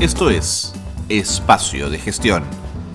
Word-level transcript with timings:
Esto 0.00 0.30
es 0.30 0.72
Espacio 1.08 1.90
de 1.90 1.98
Gestión, 1.98 2.44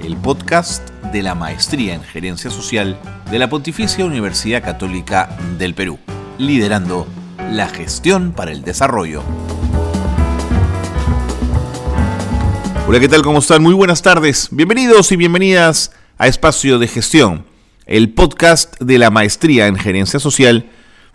el 0.01 0.15
podcast 0.15 0.89
de 1.11 1.21
la 1.21 1.35
Maestría 1.35 1.95
en 1.95 2.01
Gerencia 2.01 2.49
Social 2.49 2.97
de 3.29 3.39
la 3.39 3.49
Pontificia 3.49 4.05
Universidad 4.05 4.63
Católica 4.63 5.37
del 5.59 5.73
Perú, 5.75 5.99
liderando 6.37 7.05
la 7.51 7.67
gestión 7.67 8.31
para 8.31 8.53
el 8.53 8.63
desarrollo. 8.63 9.21
Hola, 12.87 13.01
¿qué 13.01 13.09
tal? 13.09 13.21
¿Cómo 13.21 13.39
están? 13.39 13.61
Muy 13.61 13.73
buenas 13.73 14.01
tardes. 14.01 14.47
Bienvenidos 14.51 15.11
y 15.11 15.17
bienvenidas 15.17 15.91
a 16.17 16.27
Espacio 16.27 16.79
de 16.79 16.87
Gestión, 16.87 17.45
el 17.85 18.13
podcast 18.13 18.79
de 18.79 18.97
la 18.97 19.09
Maestría 19.09 19.67
en 19.67 19.75
Gerencia 19.75 20.21
Social 20.21 20.69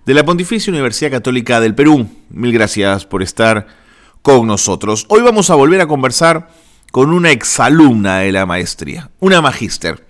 de 0.04 0.12
la 0.12 0.26
Pontificia 0.26 0.70
Universidad 0.70 1.12
Católica 1.12 1.60
del 1.60 1.74
Perú. 1.74 2.10
Mil 2.28 2.52
gracias 2.52 3.06
por 3.06 3.22
estar 3.22 3.87
con 4.22 4.46
nosotros. 4.46 5.06
Hoy 5.08 5.22
vamos 5.22 5.50
a 5.50 5.54
volver 5.54 5.80
a 5.80 5.86
conversar 5.86 6.50
con 6.90 7.12
una 7.12 7.30
exalumna 7.30 8.18
de 8.18 8.32
la 8.32 8.46
maestría, 8.46 9.10
una 9.20 9.40
magíster. 9.40 10.06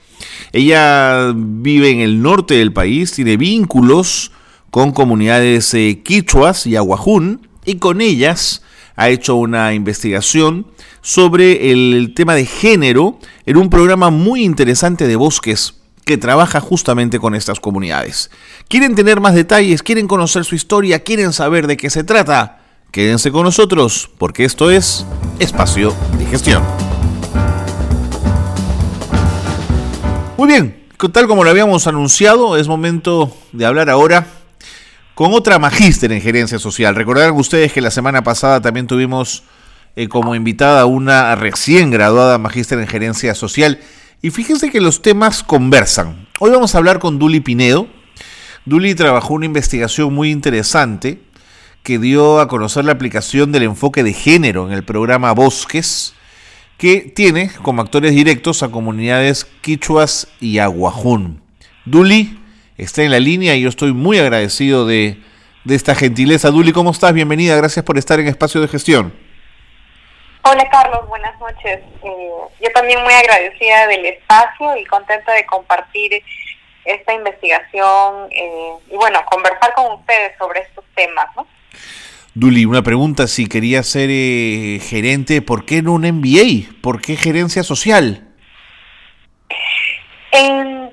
Ella 0.53 1.33
vive 1.35 1.91
en 1.91 2.01
el 2.01 2.23
norte 2.23 2.55
del 2.55 2.73
país, 2.73 3.13
tiene 3.13 3.37
vínculos 3.37 4.33
con 4.71 4.93
comunidades 4.93 5.73
eh, 5.75 6.01
quichuas 6.05 6.67
y 6.67 6.77
aguajún 6.77 7.49
y 7.65 7.77
con 7.77 8.01
ellas 8.01 8.63
ha 8.97 9.09
hecho 9.09 9.37
una 9.37 9.75
investigación 9.75 10.67
sobre 11.01 11.71
el 11.71 12.13
tema 12.15 12.35
de 12.35 12.47
género 12.47 13.19
en 13.47 13.57
un 13.57 13.71
programa 13.71 14.11
muy 14.11 14.43
interesante 14.43 15.07
de 15.07 15.17
bosques 15.17 15.75
que 16.05 16.17
trabaja 16.17 16.61
justamente 16.61 17.19
con 17.19 17.35
estas 17.35 17.61
comunidades. 17.61 18.31
¿Quieren 18.69 18.95
tener 18.95 19.21
más 19.21 19.35
detalles? 19.35 19.83
¿Quieren 19.83 20.09
conocer 20.09 20.45
su 20.45 20.55
historia? 20.55 21.05
¿Quieren 21.05 21.33
saber 21.33 21.67
de 21.67 21.77
qué 21.77 21.91
se 21.91 22.03
trata? 22.03 22.58
Quédense 22.91 23.31
con 23.31 23.45
nosotros 23.45 24.09
porque 24.17 24.45
esto 24.47 24.71
es 24.71 25.05
Espacio 25.39 25.95
de 26.19 26.25
Gestión. 26.25 26.63
Muy 30.39 30.49
bien, 30.49 30.87
tal 31.13 31.27
como 31.27 31.45
lo 31.45 31.51
habíamos 31.51 31.87
anunciado, 31.87 32.57
es 32.57 32.67
momento 32.67 33.31
de 33.53 33.67
hablar 33.67 33.91
ahora 33.91 34.27
con 35.15 35.35
otra 35.35 35.59
magíster 35.59 36.13
en 36.13 36.23
gerencia 36.23 36.59
social. 36.59 36.95
Recordarán 36.95 37.35
ustedes 37.35 37.75
que 37.75 37.83
la 37.83 37.91
semana 37.91 38.23
pasada 38.23 38.63
también 38.63 38.87
tuvimos 38.87 39.43
eh, 39.95 40.09
como 40.09 40.35
invitada 40.35 40.87
una 40.87 41.35
recién 41.35 41.91
graduada 41.91 42.39
magíster 42.39 42.79
en 42.79 42.87
gerencia 42.87 43.35
social. 43.35 43.81
Y 44.23 44.31
fíjense 44.31 44.71
que 44.71 44.81
los 44.81 45.03
temas 45.03 45.43
conversan. 45.43 46.27
Hoy 46.41 46.51
vamos 46.53 46.75
a 46.75 46.79
hablar 46.79 47.01
con 47.01 47.19
Duli 47.19 47.41
Pinedo. 47.41 47.87
Duli 48.65 48.95
trabajó 48.95 49.35
una 49.35 49.47
investigación 49.47 50.15
muy 50.15 50.31
interesante 50.31 51.28
que 51.83 51.99
dio 51.99 52.41
a 52.41 52.49
conocer 52.49 52.85
la 52.85 52.93
aplicación 52.93 53.53
del 53.53 53.63
enfoque 53.63 54.03
de 54.03 54.13
género 54.13 54.67
en 54.67 54.73
el 54.73 54.85
programa 54.85 55.33
Bosques, 55.33 56.15
que 56.77 57.01
tiene 57.01 57.51
como 57.63 57.83
actores 57.83 58.13
directos 58.13 58.63
a 58.63 58.71
comunidades 58.71 59.45
quichuas 59.63 60.29
y 60.41 60.59
aguajún. 60.59 61.43
Duli 61.85 62.39
está 62.77 63.03
en 63.03 63.11
la 63.11 63.21
línea 63.21 63.55
y 63.57 63.63
yo 63.63 63.69
estoy 63.69 63.93
muy 63.93 64.19
agradecido 64.19 64.87
de, 64.87 65.21
de 65.65 65.75
esta 65.75 65.95
gentileza. 65.95 66.51
Duli, 66.51 66.73
¿cómo 66.73 66.91
estás? 66.91 67.13
Bienvenida, 67.13 67.57
gracias 67.57 67.85
por 67.85 67.99
estar 67.99 68.21
en 68.21 68.29
Espacio 68.29 68.61
de 68.61 68.69
Gestión. 68.69 69.13
Hola 70.43 70.69
Carlos, 70.71 71.07
buenas 71.09 71.39
noches. 71.41 71.81
Eh, 72.03 72.31
yo 72.61 72.73
también 72.73 73.03
muy 73.03 73.13
agradecida 73.13 73.87
del 73.87 74.07
espacio 74.07 74.77
y 74.77 74.85
contenta 74.87 75.33
de 75.33 75.45
compartir 75.45 76.23
esta 76.85 77.13
investigación 77.13 78.29
eh, 78.31 78.73
y 78.91 78.97
bueno, 78.97 79.21
conversar 79.31 79.75
con 79.75 79.93
ustedes 79.93 80.33
sobre 80.39 80.61
estos 80.61 80.85
temas, 80.95 81.27
¿no? 81.37 81.47
Duli, 82.41 82.67
una 82.67 82.83
pregunta, 82.83 83.27
si 83.27 83.49
quería 83.49 83.83
ser 83.83 84.11
eh, 84.13 84.79
gerente, 84.81 85.43
¿por 85.43 85.65
qué 85.65 85.83
no 85.83 85.95
un 85.95 86.03
MBA? 86.03 86.73
¿Por 86.81 87.03
qué 87.03 87.17
gerencia 87.17 87.65
social? 87.65 88.25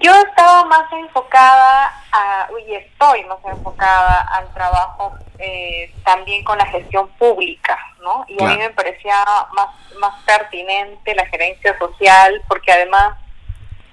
yo 0.01 0.11
estaba 0.27 0.65
más 0.65 0.91
enfocada, 0.91 2.03
a, 2.11 2.47
y 2.67 2.73
estoy 2.73 3.23
más 3.25 3.37
enfocada 3.45 4.27
al 4.33 4.51
trabajo 4.55 5.13
eh, 5.37 5.93
también 6.03 6.43
con 6.43 6.57
la 6.57 6.65
gestión 6.65 7.07
pública, 7.19 7.77
¿no? 8.01 8.25
Y 8.27 8.43
a 8.43 8.47
mí 8.47 8.57
me 8.57 8.71
parecía 8.71 9.23
más, 9.53 9.69
más 9.99 10.23
pertinente 10.23 11.13
la 11.13 11.27
gerencia 11.27 11.77
social, 11.77 12.41
porque 12.47 12.71
además, 12.71 13.17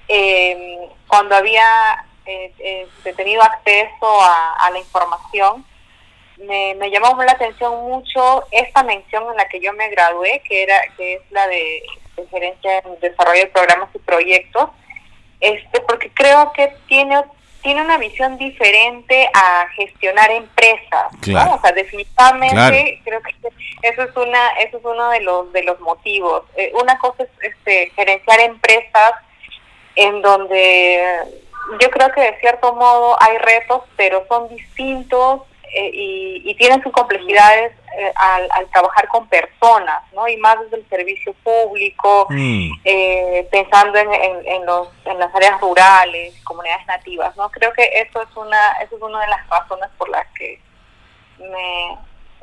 eh, 0.08 0.88
cuando 1.06 1.36
había 1.36 2.06
tenido 3.14 3.42
acceso 3.42 4.22
a 4.22 4.70
la 4.70 4.78
información, 4.78 5.66
me, 6.46 6.74
me 6.74 6.90
llamó 6.90 7.20
la 7.22 7.32
atención 7.32 7.84
mucho 7.88 8.44
esta 8.50 8.82
mención 8.82 9.24
en 9.30 9.36
la 9.36 9.48
que 9.48 9.60
yo 9.60 9.72
me 9.72 9.88
gradué, 9.90 10.42
que 10.48 10.62
era 10.62 10.80
que 10.96 11.14
es 11.14 11.22
la 11.30 11.46
de, 11.48 11.82
gerencia 12.30 12.78
en 12.78 13.00
desarrollo 13.00 13.40
de 13.40 13.46
programas 13.48 13.88
y 13.94 13.98
proyectos, 13.98 14.70
este 15.40 15.80
porque 15.80 16.10
creo 16.14 16.52
que 16.52 16.74
tiene 16.86 17.22
tiene 17.62 17.82
una 17.82 17.96
visión 17.96 18.36
diferente 18.38 19.28
a 19.32 19.68
gestionar 19.76 20.30
empresas, 20.32 21.12
O 21.20 21.60
sea, 21.60 21.72
definitivamente 21.72 23.00
creo 23.04 23.22
que 23.22 23.34
eso 23.82 24.02
es 24.02 24.16
una 24.16 24.48
eso 24.60 24.78
es 24.78 24.84
uno 24.84 25.10
de 25.10 25.20
los 25.20 25.52
de 25.52 25.62
los 25.62 25.78
motivos. 25.80 26.42
Eh, 26.56 26.72
una 26.80 26.98
cosa 26.98 27.22
es 27.22 27.30
este 27.40 27.90
gerenciar 27.94 28.40
empresas 28.40 29.12
en 29.94 30.22
donde 30.22 31.18
yo 31.80 31.90
creo 31.90 32.10
que 32.12 32.20
de 32.20 32.38
cierto 32.40 32.74
modo 32.74 33.16
hay 33.22 33.38
retos, 33.38 33.82
pero 33.96 34.26
son 34.28 34.48
distintos 34.48 35.42
eh, 35.74 35.90
y, 35.94 36.54
tienen 36.56 36.82
sus 36.82 36.92
complejidades 36.92 37.72
eh, 37.98 38.12
al, 38.14 38.68
trabajar 38.70 39.08
con 39.08 39.26
personas, 39.26 40.02
¿no? 40.12 40.28
Y 40.28 40.36
más 40.36 40.60
desde 40.60 40.76
el 40.76 40.88
servicio 40.88 41.34
público, 41.42 42.26
mm. 42.28 42.70
eh, 42.84 43.48
pensando 43.50 43.98
en, 43.98 44.12
en, 44.12 44.66
los, 44.66 44.88
en 45.06 45.18
las 45.18 45.34
áreas 45.34 45.60
rurales, 45.60 46.34
comunidades 46.44 46.86
nativas, 46.86 47.34
¿no? 47.36 47.50
Creo 47.50 47.72
que 47.72 47.82
eso 47.94 48.20
es 48.20 48.36
una, 48.36 48.72
eso 48.82 48.96
es 48.96 49.02
una 49.02 49.20
de 49.22 49.28
las 49.28 49.48
razones 49.48 49.88
por 49.96 50.10
las 50.10 50.26
que 50.38 50.60
me, 51.38 51.96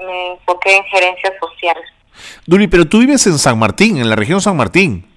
me 0.04 0.32
enfoqué 0.32 0.78
en 0.78 0.84
gerencia 0.86 1.32
social. 1.40 1.78
Duli, 2.48 2.68
pero 2.68 2.88
tú 2.88 3.00
vives 3.00 3.26
en 3.28 3.38
San 3.38 3.60
Martín, 3.60 4.00
en 4.00 4.10
la 4.10 4.16
región 4.16 4.42
San 4.42 4.58
Martín. 4.58 5.08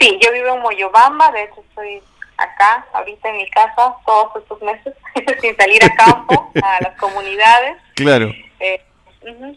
Sí, 0.00 0.18
yo 0.22 0.32
vivo 0.32 0.54
en 0.54 0.62
Moyobamba, 0.62 1.30
de 1.32 1.44
hecho 1.44 1.62
estoy 1.68 2.02
acá, 2.36 2.86
ahorita 2.92 3.28
en 3.28 3.36
mi 3.38 3.50
casa, 3.50 3.94
todos 4.04 4.36
estos 4.36 4.60
meses, 4.62 4.94
sin 5.40 5.56
salir 5.56 5.84
a 5.84 5.94
campo, 5.94 6.50
a 6.62 6.82
las 6.82 6.96
comunidades. 6.98 7.76
Claro. 7.94 8.32
Eh, 8.60 8.82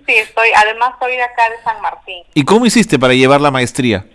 sí, 0.06 0.16
estoy, 0.16 0.50
además 0.56 0.94
soy 1.00 1.16
de 1.16 1.24
acá 1.24 1.50
de 1.50 1.62
San 1.64 1.82
Martín. 1.82 2.24
¿Y 2.34 2.44
cómo 2.44 2.66
hiciste 2.66 2.98
para 2.98 3.14
llevar 3.14 3.42
la 3.42 3.52
maestría? 3.52 4.06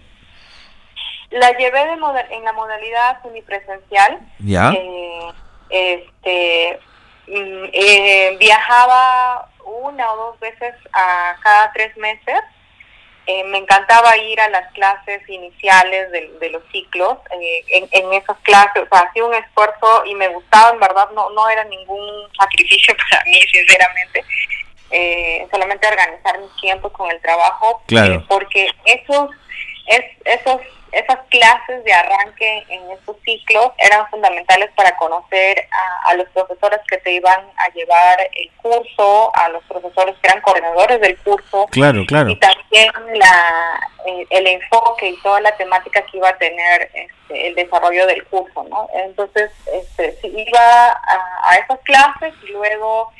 La 1.30 1.50
llevé 1.56 1.84
de 1.86 1.94
en 2.30 2.44
la 2.44 2.52
modalidad 2.52 3.22
semipresencial. 3.22 4.20
¿Ya? 4.38 4.72
Eh, 4.72 5.32
este, 5.70 6.78
mm, 7.26 7.64
eh, 7.72 8.36
viajaba 8.38 9.48
una 9.64 10.12
o 10.12 10.16
dos 10.16 10.40
veces 10.40 10.74
a 10.92 11.36
cada 11.42 11.72
tres 11.72 11.96
meses 11.96 12.40
eh, 13.26 13.44
me 13.44 13.58
encantaba 13.58 14.16
ir 14.18 14.38
a 14.40 14.50
las 14.50 14.70
clases 14.72 15.26
iniciales 15.28 16.10
de, 16.12 16.50
los 16.50 16.62
ciclos. 16.70 17.18
Eh, 17.30 17.64
en, 17.68 17.88
en, 17.90 18.12
esas 18.12 18.36
clases, 18.42 18.82
o 18.82 18.86
sea, 18.88 19.06
hacía 19.08 19.24
un 19.24 19.34
esfuerzo 19.34 20.04
y 20.04 20.14
me 20.14 20.28
gustaba, 20.28 20.70
en 20.70 20.80
verdad, 20.80 21.08
no, 21.14 21.30
no 21.30 21.48
era 21.48 21.64
ningún 21.64 22.06
sacrificio 22.38 22.94
para 23.10 23.24
mí, 23.24 23.40
sinceramente. 23.50 24.24
Eh, 24.90 25.46
solamente 25.50 25.88
organizar 25.88 26.38
mis 26.38 26.54
tiempos 26.60 26.92
con 26.92 27.10
el 27.10 27.20
trabajo. 27.20 27.82
Claro. 27.86 28.22
porque 28.28 28.68
esos, 28.84 29.30
es, 29.86 30.04
esos 30.24 30.60
esas 30.94 31.18
clases 31.28 31.82
de 31.84 31.92
arranque 31.92 32.64
en 32.68 32.90
estos 32.92 33.16
ciclos 33.24 33.72
eran 33.78 34.08
fundamentales 34.10 34.70
para 34.76 34.96
conocer 34.96 35.68
a, 36.06 36.14
los 36.14 36.28
profesores 36.30 36.80
que 36.88 36.98
te 36.98 37.12
iban 37.12 37.40
a 37.56 37.68
llevar 37.70 38.18
el 38.32 38.50
curso, 38.56 39.34
a 39.34 39.48
los 39.48 39.62
profesores 39.64 40.14
que 40.20 40.28
eran 40.28 40.40
coordinadores 40.42 41.00
del 41.00 41.16
curso. 41.18 41.66
Claro, 41.70 42.04
claro. 42.06 42.30
Y 42.30 42.36
también 42.36 42.92
la, 43.14 43.80
eh, 44.06 44.26
el 44.30 44.46
enfoque 44.46 45.08
y 45.08 45.16
toda 45.22 45.40
la 45.40 45.56
temática 45.56 46.02
que 46.02 46.18
iba 46.18 46.28
a 46.28 46.38
tener 46.38 46.90
este, 46.94 47.48
el 47.48 47.54
desarrollo 47.54 48.06
del 48.06 48.24
curso, 48.26 48.64
¿no? 48.64 48.88
Entonces, 48.94 49.50
este, 49.72 50.16
iba 50.22 50.90
a, 50.90 51.56
esas 51.56 51.80
clases 51.80 52.34
y 52.46 52.52
luego 52.52 53.12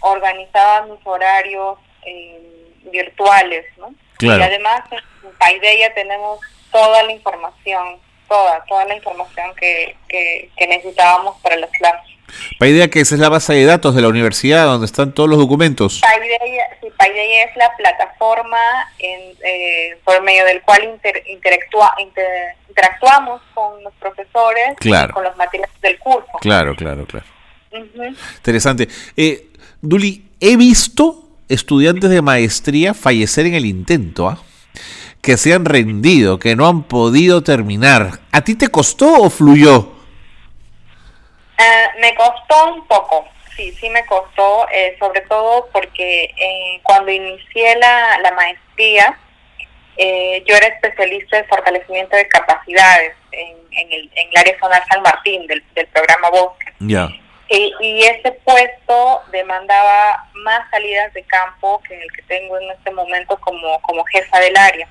organizaba 0.00 0.86
mis 0.86 1.04
horarios 1.04 1.78
eh, 2.06 2.40
virtuales, 2.90 3.66
¿no? 3.76 3.92
Claro. 4.16 4.40
Y 4.40 4.42
además 4.42 4.82
en 4.92 5.32
Paideia 5.38 5.92
tenemos 5.94 6.40
toda 6.70 7.02
la 7.02 7.12
información, 7.12 7.98
toda, 8.28 8.64
toda 8.66 8.84
la 8.86 8.96
información 8.96 9.50
que, 9.58 9.96
que, 10.08 10.66
necesitábamos 10.66 11.36
para 11.42 11.56
las 11.56 11.70
clases. 11.70 12.10
Paideia 12.58 12.88
que 12.88 13.00
esa 13.00 13.16
es 13.16 13.20
la 13.20 13.28
base 13.28 13.54
de 13.54 13.64
datos 13.64 13.94
de 13.94 14.02
la 14.02 14.08
universidad 14.08 14.66
donde 14.66 14.86
están 14.86 15.12
todos 15.12 15.28
los 15.28 15.38
documentos. 15.38 16.00
Paideia, 16.00 16.64
sí, 16.80 16.86
Paideia 16.96 17.44
es 17.44 17.56
la 17.56 17.74
plataforma 17.76 18.58
en, 18.98 19.36
eh, 19.44 19.98
por 20.04 20.22
medio 20.22 20.44
del 20.44 20.62
cual 20.62 20.98
interactua, 21.26 21.92
interactuamos 22.68 23.42
con 23.52 23.82
los 23.82 23.92
profesores, 23.94 24.76
claro. 24.78 25.12
con 25.12 25.24
los 25.24 25.36
materiales 25.36 25.72
del 25.80 25.98
curso. 25.98 26.30
Claro, 26.40 26.76
claro, 26.76 27.04
claro. 27.04 27.26
Interesante. 28.36 28.88
Eh, 29.16 29.48
Duli, 29.80 30.28
he 30.40 30.56
visto 30.56 31.24
estudiantes 31.48 32.10
de 32.10 32.22
maestría 32.22 32.94
fallecer 32.94 33.46
en 33.46 33.54
el 33.54 33.66
intento, 33.66 34.28
¿ah? 34.28 34.40
Que 35.22 35.36
se 35.36 35.52
han 35.52 35.64
rendido, 35.64 36.38
que 36.38 36.56
no 36.56 36.66
han 36.66 36.82
podido 36.82 37.42
terminar. 37.42 38.20
¿A 38.32 38.40
ti 38.42 38.54
te 38.54 38.68
costó 38.68 39.22
o 39.22 39.30
fluyó? 39.30 39.78
Uh, 41.58 42.00
me 42.00 42.14
costó 42.14 42.74
un 42.74 42.86
poco, 42.86 43.28
sí, 43.54 43.70
sí 43.78 43.90
me 43.90 44.06
costó, 44.06 44.66
eh, 44.72 44.96
sobre 44.98 45.20
todo 45.22 45.68
porque 45.72 46.24
eh, 46.24 46.80
cuando 46.82 47.10
inicié 47.10 47.76
la, 47.76 48.18
la 48.22 48.32
maestría, 48.32 49.18
eh, 49.98 50.42
yo 50.48 50.56
era 50.56 50.68
especialista 50.68 51.36
en 51.36 51.46
fortalecimiento 51.48 52.16
de 52.16 52.26
capacidades 52.28 53.14
en, 53.32 53.58
en, 53.72 53.92
el, 53.92 54.10
en 54.14 54.28
el 54.30 54.36
área 54.38 54.58
zonal 54.58 54.82
San 54.90 55.02
Martín 55.02 55.46
del, 55.46 55.62
del 55.74 55.86
programa 55.88 56.30
Bosque. 56.30 56.72
Ya. 56.78 57.10
Y, 57.50 57.74
y 57.80 58.02
ese 58.04 58.32
puesto 58.44 59.20
demandaba 59.30 60.30
más 60.32 60.70
salidas 60.70 61.12
de 61.12 61.22
campo 61.24 61.82
que 61.86 62.00
el 62.00 62.10
que 62.12 62.22
tengo 62.22 62.56
en 62.58 62.70
este 62.70 62.90
momento 62.92 63.36
como, 63.40 63.82
como 63.82 64.02
jefa 64.04 64.38
del 64.38 64.56
área. 64.56 64.88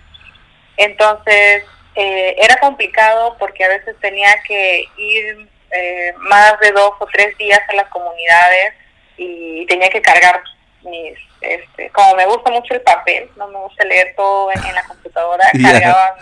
Entonces, 0.79 1.65
eh, 1.95 2.35
era 2.41 2.57
complicado 2.57 3.35
porque 3.37 3.65
a 3.65 3.67
veces 3.67 3.95
tenía 3.99 4.41
que 4.47 4.85
ir 4.97 5.49
eh, 5.71 6.13
más 6.19 6.57
de 6.61 6.71
dos 6.71 6.93
o 6.99 7.05
tres 7.11 7.37
días 7.37 7.59
a 7.67 7.75
las 7.75 7.89
comunidades 7.89 8.73
y 9.17 9.65
tenía 9.65 9.89
que 9.89 10.01
cargar 10.01 10.41
mis, 10.83 11.17
este, 11.41 11.89
como 11.89 12.15
me 12.15 12.25
gusta 12.27 12.49
mucho 12.49 12.73
el 12.73 12.81
papel, 12.81 13.29
no 13.35 13.49
me 13.49 13.59
gusta 13.59 13.83
leer 13.83 14.13
todo 14.15 14.49
en, 14.53 14.63
en 14.63 14.75
la 14.75 14.83
computadora, 14.85 15.45
Yeah. 15.53 15.71
cargaba, 15.73 16.15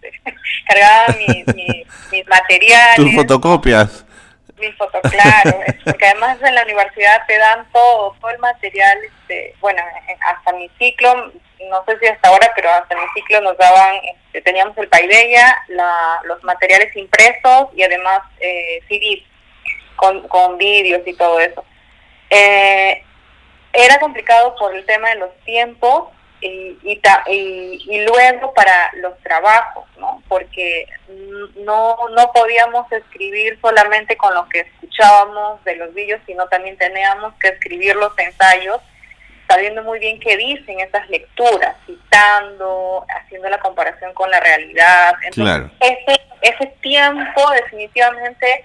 cargaba 0.66 1.06
mis, 1.18 1.54
mis, 1.54 1.86
mis 2.10 2.26
materiales 2.26 2.96
Tus 2.96 3.14
fotocopias. 3.14 4.06
Mi 4.58 4.72
foto, 4.72 5.00
claro, 5.02 5.60
es 5.66 5.74
porque 5.84 6.06
además 6.06 6.38
en 6.42 6.54
la 6.54 6.62
universidad 6.62 7.22
te 7.26 7.38
dan 7.38 7.66
todo, 7.72 8.16
todo 8.20 8.30
el 8.30 8.38
material, 8.38 8.98
este, 9.04 9.54
bueno, 9.60 9.80
en- 10.08 10.22
hasta 10.22 10.52
mi 10.52 10.68
ciclo, 10.78 11.32
no 11.70 11.84
sé 11.86 11.98
si 11.98 12.06
hasta 12.06 12.28
ahora, 12.28 12.50
pero 12.54 12.70
hasta 12.70 12.94
mi 12.96 13.02
ciclo 13.14 13.40
nos 13.40 13.56
daban, 13.58 13.96
este, 14.26 14.42
teníamos 14.42 14.76
el 14.78 14.88
Paideia, 14.88 15.56
la, 15.68 16.20
los 16.24 16.42
materiales 16.44 16.94
impresos 16.96 17.68
y 17.74 17.82
además 17.82 18.20
eh, 18.40 18.80
CDs 18.88 19.24
con, 19.96 20.26
con 20.28 20.56
vídeos 20.58 21.02
y 21.06 21.14
todo 21.14 21.40
eso. 21.40 21.64
Eh, 22.30 23.02
era 23.72 23.98
complicado 24.00 24.54
por 24.56 24.74
el 24.74 24.84
tema 24.86 25.08
de 25.10 25.16
los 25.16 25.30
tiempos 25.44 26.08
y, 26.40 26.78
y, 26.82 26.96
ta- 27.00 27.24
y, 27.26 27.84
y 27.88 28.04
luego 28.06 28.52
para 28.54 28.90
los 28.94 29.18
trabajos, 29.22 29.84
¿no? 29.98 30.22
Porque 30.28 30.86
no, 31.56 31.96
no 32.16 32.32
podíamos 32.32 32.90
escribir 32.92 33.58
solamente 33.60 34.16
con 34.16 34.32
lo 34.34 34.48
que 34.48 34.60
escuchábamos 34.60 35.62
de 35.64 35.76
los 35.76 35.92
vídeos, 35.94 36.20
sino 36.26 36.46
también 36.48 36.76
teníamos 36.76 37.34
que 37.40 37.48
escribir 37.48 37.96
los 37.96 38.16
ensayos 38.18 38.80
sabiendo 39.48 39.82
muy 39.82 39.98
bien 39.98 40.20
qué 40.20 40.36
dicen 40.36 40.78
esas 40.80 41.08
lecturas, 41.08 41.74
citando, 41.86 43.04
haciendo 43.08 43.48
la 43.48 43.58
comparación 43.58 44.12
con 44.14 44.30
la 44.30 44.40
realidad. 44.40 45.14
Entonces, 45.22 45.42
Claro. 45.42 45.70
ese, 45.80 46.20
ese 46.42 46.66
tiempo 46.82 47.50
definitivamente 47.52 48.64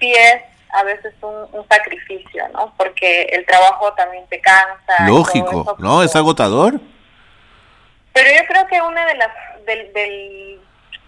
sí 0.00 0.12
es 0.12 0.42
a 0.70 0.82
veces 0.82 1.14
un, 1.20 1.46
un 1.52 1.68
sacrificio, 1.68 2.48
¿no? 2.54 2.74
Porque 2.76 3.22
el 3.32 3.44
trabajo 3.46 3.92
también 3.92 4.26
te 4.28 4.40
cansa. 4.40 5.06
Lógico, 5.06 5.76
¿no? 5.78 6.02
Es 6.02 6.16
agotador. 6.16 6.80
Pero 8.14 8.30
yo 8.30 8.46
creo 8.46 8.66
que 8.68 8.80
una 8.80 9.04
de 9.06 9.14
las, 9.16 9.28
del, 9.66 9.92
del 9.92 10.60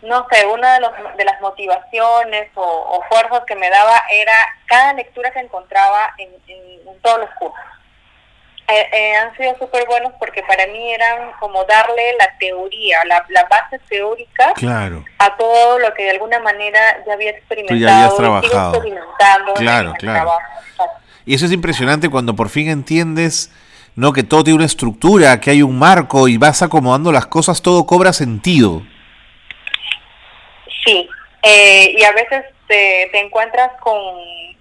no 0.03 0.27
sé, 0.31 0.45
una 0.47 0.75
de, 0.75 0.81
los, 0.81 0.91
de 1.17 1.25
las 1.25 1.41
motivaciones 1.41 2.51
o, 2.55 2.63
o 2.63 3.03
fuerzas 3.09 3.43
que 3.47 3.55
me 3.57 3.71
daba 3.71 4.03
era 4.13 4.35
cada 4.67 4.93
lectura 4.93 5.31
que 5.31 5.39
encontraba 5.41 6.13
en, 6.19 6.29
en, 6.49 6.89
en 6.89 7.01
todos 7.01 7.21
los 7.21 7.31
cursos. 7.39 7.59
Eh, 8.69 8.89
eh, 8.93 9.15
han 9.17 9.37
sido 9.37 9.57
súper 9.59 9.87
buenos 9.87 10.13
porque 10.19 10.43
para 10.43 10.67
mí 10.67 10.93
eran 10.93 11.31
como 11.39 11.63
darle 11.67 12.15
la 12.19 12.37
teoría, 12.39 13.05
la, 13.05 13.25
la 13.29 13.45
base 13.45 13.79
teórica 13.89 14.53
Claro. 14.55 15.05
a 15.19 15.37
todo 15.37 15.79
lo 15.79 15.95
que 15.95 16.03
de 16.03 16.11
alguna 16.11 16.41
manera 16.41 16.81
ya 17.07 17.13
había 17.13 17.31
experimentado. 17.31 17.79
Tú 17.79 17.85
ya 17.87 17.97
habías 17.97 18.17
trabajado. 18.17 18.75
experimentando 18.75 19.51
en 19.51 19.57
Claro, 19.63 19.93
claro. 20.01 20.15
trabajo. 20.25 20.41
Y 21.25 21.35
eso 21.37 21.47
es 21.47 21.53
impresionante 21.53 22.09
cuando 22.11 22.35
por 22.35 22.49
fin 22.49 22.69
entiendes, 22.69 23.53
¿no? 23.97 24.13
Que 24.13 24.23
todo 24.23 24.45
tiene 24.45 24.59
una 24.59 24.67
estructura, 24.67 25.41
que 25.41 25.51
hay 25.51 25.63
un 25.63 25.79
marco 25.79 26.29
y 26.29 26.37
vas 26.37 26.63
acomodando 26.63 27.11
las 27.11 27.27
cosas, 27.27 27.63
todo 27.63 27.87
cobra 27.87 28.13
sentido. 28.13 28.83
Sí, 30.85 31.09
eh, 31.43 31.95
y 31.97 32.05
a 32.05 32.13
veces 32.13 32.45
te, 32.69 33.09
te 33.11 33.19
encuentras 33.21 33.73
con, 33.81 33.97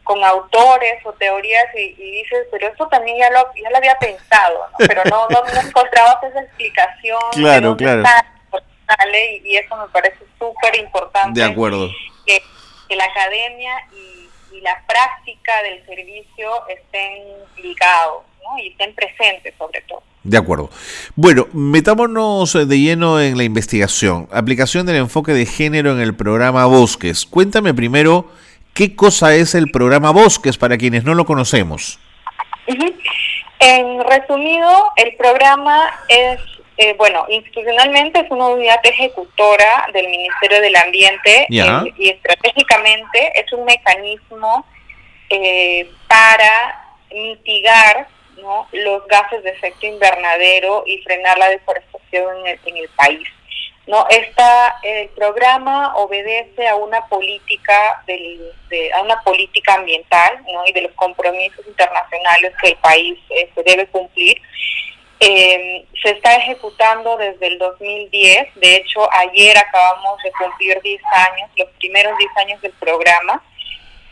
con 0.03 0.23
autores 0.23 1.05
o 1.05 1.11
teorías 1.13 1.65
y, 1.75 1.95
y 1.97 2.11
dices, 2.23 2.47
pero 2.49 2.67
esto 2.67 2.87
también 2.87 3.17
ya 3.17 3.29
lo, 3.29 3.39
ya 3.61 3.69
lo 3.69 3.77
había 3.77 3.95
pensado, 3.95 4.67
¿no? 4.71 4.87
pero 4.87 5.03
no, 5.09 5.27
no, 5.29 5.43
no 5.43 5.61
encontrabas 5.67 6.23
esa 6.23 6.41
explicación. 6.41 7.19
Claro, 7.33 7.75
claro. 7.75 8.03
sale, 8.87 9.35
y, 9.43 9.49
y 9.49 9.57
eso 9.57 9.75
me 9.75 9.87
parece 9.89 10.19
súper 10.39 10.79
importante. 10.79 11.39
De 11.39 11.45
acuerdo. 11.45 11.89
Que, 12.25 12.41
que 12.87 12.95
la 12.95 13.03
academia 13.05 13.73
y, 13.91 14.55
y 14.55 14.61
la 14.61 14.81
práctica 14.87 15.61
del 15.63 15.85
servicio 15.85 16.67
estén 16.69 17.23
ligados 17.57 18.23
¿no? 18.45 18.63
y 18.63 18.69
estén 18.69 18.93
presentes 18.93 19.53
sobre 19.57 19.81
todo. 19.81 20.03
De 20.23 20.37
acuerdo. 20.37 20.71
Bueno, 21.15 21.47
metámonos 21.53 22.53
de 22.53 22.79
lleno 22.79 23.21
en 23.21 23.37
la 23.37 23.43
investigación. 23.43 24.27
Aplicación 24.31 24.87
del 24.87 24.95
enfoque 24.95 25.33
de 25.33 25.45
género 25.45 25.91
en 25.91 26.01
el 26.01 26.15
programa 26.15 26.65
Bosques. 26.65 27.27
Cuéntame 27.27 27.75
primero 27.75 28.31
qué 28.73 28.95
cosa 28.95 29.35
es 29.35 29.53
el 29.53 29.69
programa 29.69 30.11
Bosques 30.11 30.57
para 30.57 30.77
quienes 30.77 31.03
no 31.03 31.13
lo 31.13 31.25
conocemos. 31.25 31.99
En 33.59 34.03
resumido, 34.03 34.91
el 34.95 35.15
programa 35.15 35.91
es, 36.07 36.39
eh, 36.77 36.95
bueno, 36.97 37.25
institucionalmente 37.29 38.19
es 38.19 38.31
una 38.31 38.47
unidad 38.47 38.79
ejecutora 38.83 39.87
del 39.93 40.09
Ministerio 40.09 40.59
del 40.59 40.75
Ambiente 40.75 41.47
eh, 41.49 41.93
y 41.97 42.09
estratégicamente 42.09 43.31
es 43.39 43.53
un 43.53 43.63
mecanismo 43.63 44.65
eh, 45.29 45.89
para 46.07 46.83
mitigar 47.11 48.07
¿no? 48.37 48.67
los 48.71 49.05
gases 49.07 49.43
de 49.43 49.51
efecto 49.51 49.85
invernadero 49.85 50.83
y 50.85 50.97
frenar 50.99 51.37
la 51.37 51.49
deforestación 51.49 52.37
en 52.39 52.47
el, 52.47 52.77
el 52.77 52.89
país. 52.89 53.27
No, 53.87 54.07
esta 54.09 54.79
el 54.81 55.09
programa 55.09 55.95
obedece 55.95 56.67
a 56.67 56.75
una 56.75 57.05
política 57.07 58.01
del, 58.07 58.51
de, 58.69 58.91
a 58.93 59.01
una 59.03 59.21
política 59.21 59.75
ambiental, 59.75 60.43
¿no? 60.51 60.65
y 60.65 60.73
de 60.73 60.81
los 60.81 60.91
compromisos 60.93 61.65
internacionales 61.67 62.53
que 62.61 62.69
el 62.69 62.77
país 62.77 63.19
eh, 63.29 63.49
se 63.53 63.63
debe 63.63 63.85
cumplir. 63.87 64.41
Eh, 65.19 65.85
se 66.01 66.11
está 66.11 66.35
ejecutando 66.35 67.15
desde 67.17 67.47
el 67.47 67.59
2010. 67.59 68.55
De 68.55 68.75
hecho, 68.75 69.07
ayer 69.13 69.55
acabamos 69.57 70.21
de 70.23 70.31
cumplir 70.31 70.81
10 70.81 71.01
años, 71.03 71.49
los 71.55 71.69
primeros 71.79 72.17
10 72.17 72.31
años 72.37 72.61
del 72.61 72.73
programa. 72.73 73.41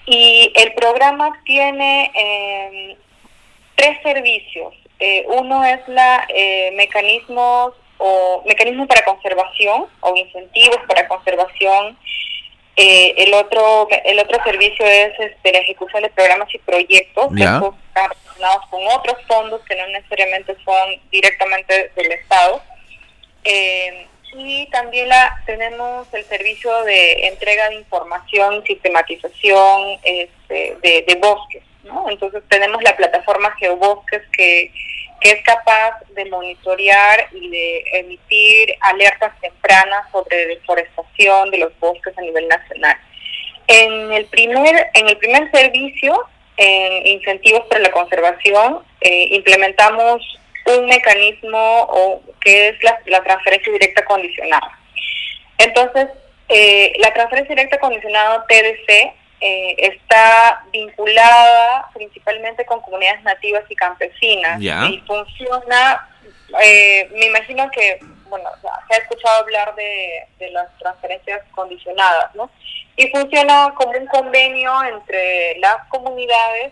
Y 0.05 0.51
el 0.55 0.74
programa 0.74 1.31
tiene 1.45 2.12
eh, 2.15 2.98
tres 3.83 3.97
servicios. 4.01 4.73
Eh, 4.99 5.25
uno 5.27 5.63
es 5.65 5.85
la 5.87 6.25
eh, 6.29 6.71
mecanismos 6.75 7.73
o 7.97 8.43
mecanismos 8.45 8.87
para 8.87 9.03
conservación 9.03 9.87
o 9.99 10.15
incentivos 10.15 10.77
para 10.87 11.07
conservación. 11.07 11.97
Eh, 12.75 13.13
el 13.17 13.33
otro 13.33 13.87
el 14.05 14.19
otro 14.19 14.41
servicio 14.43 14.85
es 14.85 15.11
este, 15.19 15.51
la 15.51 15.59
ejecución 15.59 16.01
de 16.01 16.09
programas 16.09 16.47
y 16.53 16.57
proyectos 16.59 17.27
que 17.35 17.43
están 17.43 18.09
relacionados 18.09 18.65
con 18.69 18.87
otros 18.87 19.17
fondos 19.27 19.61
que 19.65 19.75
no 19.75 19.85
necesariamente 19.87 20.55
son 20.63 21.01
directamente 21.11 21.91
del 21.95 22.11
Estado. 22.13 22.61
Eh, 23.43 24.07
y 24.35 24.65
también 24.71 25.09
la, 25.09 25.43
tenemos 25.45 26.11
el 26.13 26.23
servicio 26.23 26.71
de 26.85 27.27
entrega 27.27 27.69
de 27.69 27.75
información, 27.75 28.63
sistematización 28.65 29.99
este, 30.03 30.77
de, 30.81 31.05
de 31.07 31.15
bosques. 31.21 31.63
Entonces 32.09 32.43
tenemos 32.49 32.81
la 32.83 32.95
plataforma 32.95 33.55
Geobosques 33.59 34.21
que, 34.31 34.71
que 35.19 35.31
es 35.31 35.43
capaz 35.43 35.99
de 36.15 36.25
monitorear 36.25 37.27
y 37.31 37.49
de 37.49 37.83
emitir 37.93 38.75
alertas 38.81 39.33
tempranas 39.41 40.09
sobre 40.11 40.47
deforestación 40.47 41.51
de 41.51 41.57
los 41.59 41.79
bosques 41.79 42.17
a 42.17 42.21
nivel 42.21 42.47
nacional. 42.47 42.97
En 43.67 44.11
el 44.11 44.25
primer, 44.25 44.87
en 44.93 45.09
el 45.09 45.17
primer 45.17 45.49
servicio, 45.51 46.25
en 46.57 47.07
incentivos 47.07 47.65
para 47.67 47.81
la 47.81 47.91
conservación, 47.91 48.83
eh, 49.01 49.27
implementamos 49.31 50.21
un 50.65 50.85
mecanismo 50.85 51.81
o, 51.89 52.21
que 52.39 52.69
es 52.69 52.83
la, 52.83 52.99
la 53.05 53.23
transferencia 53.23 53.71
directa 53.71 54.05
condicionada. 54.05 54.79
Entonces, 55.57 56.07
eh, 56.49 56.93
la 56.99 57.13
transferencia 57.13 57.55
directa 57.55 57.79
condicionada 57.79 58.45
TDC 58.47 59.13
eh, 59.43 59.75
está 59.77 60.63
vinculada 60.71 61.89
principalmente 61.93 62.65
con 62.65 62.81
comunidades 62.81 63.23
nativas 63.23 63.63
y 63.69 63.75
campesinas 63.75 64.62
y 64.62 65.03
funciona, 65.05 66.07
eh, 66.63 67.09
me 67.12 67.25
imagino 67.25 67.69
que, 67.71 68.00
bueno, 68.29 68.50
se 68.62 68.95
ha 68.95 68.97
escuchado 69.00 69.41
hablar 69.41 69.75
de, 69.75 70.27
de 70.39 70.50
las 70.51 70.67
transferencias 70.77 71.41
condicionadas, 71.51 72.33
¿no? 72.35 72.50
Y 72.95 73.07
funciona 73.09 73.73
como 73.75 73.91
un 73.91 74.05
convenio 74.07 74.71
entre 74.83 75.57
las 75.59 75.88
comunidades 75.89 76.71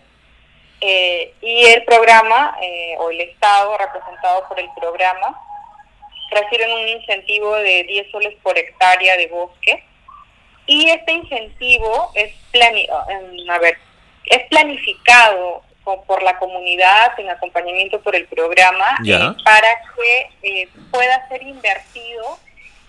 eh, 0.80 1.34
y 1.42 1.66
el 1.66 1.84
programa 1.84 2.58
eh, 2.62 2.96
o 3.00 3.12
el 3.12 3.22
Estado 3.22 3.78
representado 3.78 4.48
por 4.48 4.60
el 4.60 4.70
programa 4.80 5.40
reciben 6.32 6.72
un 6.72 6.88
incentivo 6.88 7.56
de 7.58 7.84
10 7.84 8.12
soles 8.12 8.34
por 8.42 8.58
hectárea 8.58 9.18
de 9.18 9.28
bosque. 9.28 9.84
Y 10.66 10.90
este 10.90 11.12
incentivo 11.12 12.12
es, 12.16 12.34
plani 12.52 12.88
a 13.50 13.60
ver, 13.60 13.78
es 14.26 14.48
planificado 14.50 15.64
por 15.84 16.22
la 16.24 16.38
comunidad 16.38 17.20
en 17.20 17.30
acompañamiento 17.30 18.00
por 18.02 18.16
el 18.16 18.28
programa 18.28 18.98
eh, 19.06 19.18
para 19.44 19.68
que 19.96 20.30
eh, 20.44 20.70
pueda 20.92 21.28
ser 21.28 21.42
invertido 21.44 22.40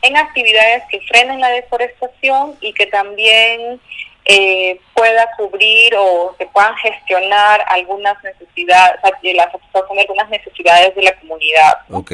en 0.02 0.16
actividades 0.16 0.82
que 0.90 1.00
frenen 1.00 1.40
la 1.40 1.48
deforestación 1.48 2.56
y 2.60 2.72
que 2.74 2.86
también 2.86 3.80
eh, 4.24 4.78
pueda 4.94 5.28
cubrir 5.36 5.94
o 5.96 6.34
se 6.38 6.46
puedan 6.46 6.74
gestionar 6.76 7.64
algunas 7.68 8.22
necesidades, 8.22 9.00
la 9.02 9.50
satisfacción 9.50 9.96
de 9.96 10.02
algunas 10.02 10.28
necesidades 10.28 10.94
de 10.94 11.02
la 11.02 11.18
comunidad. 11.18 11.72
Ok. 11.90 12.12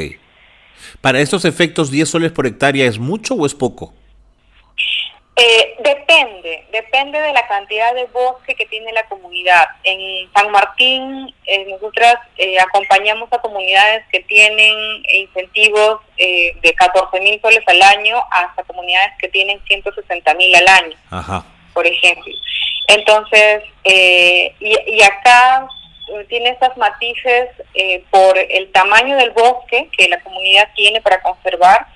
Para 1.00 1.20
estos 1.20 1.44
efectos, 1.44 1.92
¿10 1.92 2.06
soles 2.06 2.32
por 2.32 2.46
hectárea 2.46 2.86
es 2.86 2.98
mucho 2.98 3.34
o 3.34 3.46
es 3.46 3.54
poco? 3.54 3.92
Eh, 5.40 5.76
depende, 5.78 6.66
depende 6.73 7.21
de 7.21 7.33
la 7.33 7.47
cantidad 7.47 7.95
de 7.95 8.07
bosque 8.07 8.57
que 8.57 8.66
tiene 8.66 8.92
la 8.92 9.04
comunidad. 9.04 9.68
En 9.85 10.28
San 10.33 10.50
Martín, 10.50 11.33
eh, 11.47 11.64
nosotras 11.66 12.16
eh, 12.38 12.59
acompañamos 12.59 13.33
a 13.33 13.38
comunidades 13.38 14.04
que 14.11 14.18
tienen 14.25 14.75
incentivos 15.09 16.00
de 16.16 16.75
14 16.76 17.21
mil 17.21 17.40
soles 17.40 17.62
al 17.68 17.80
año 17.80 18.21
hasta 18.33 18.64
comunidades 18.64 19.12
que 19.21 19.28
tienen 19.28 19.62
160 19.68 20.35
mil 20.35 20.52
al 20.57 20.66
año, 20.66 21.45
por 21.73 21.87
ejemplo. 21.87 22.35
Entonces, 22.88 23.62
y, 23.85 24.52
y, 24.59 25.02
acá 25.02 25.68
tiene 26.28 26.50
estas 26.50 26.76
matices 26.76 27.50
por 28.11 28.37
el 28.37 28.73
tamaño 28.73 29.16
del 29.16 29.30
bosque 29.30 29.88
que 29.97 30.09
la 30.09 30.18
comunidad 30.21 30.68
tiene 30.75 31.00
para 31.00 31.23
conservar 31.23 31.87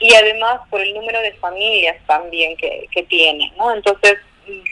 y 0.00 0.14
además 0.14 0.60
por 0.70 0.80
el 0.80 0.94
número 0.94 1.20
de 1.20 1.32
familias 1.34 1.96
también 2.06 2.56
que, 2.56 2.88
que 2.90 3.02
tiene, 3.04 3.52
¿no? 3.56 3.72
Entonces 3.72 4.16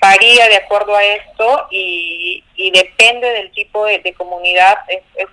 varía 0.00 0.48
de 0.48 0.56
acuerdo 0.56 0.96
a 0.96 1.04
esto 1.04 1.68
y, 1.70 2.42
y 2.56 2.70
depende 2.70 3.28
del 3.28 3.50
tipo 3.52 3.84
de, 3.84 4.14
comunidad, 4.16 4.78
es, 4.88 5.28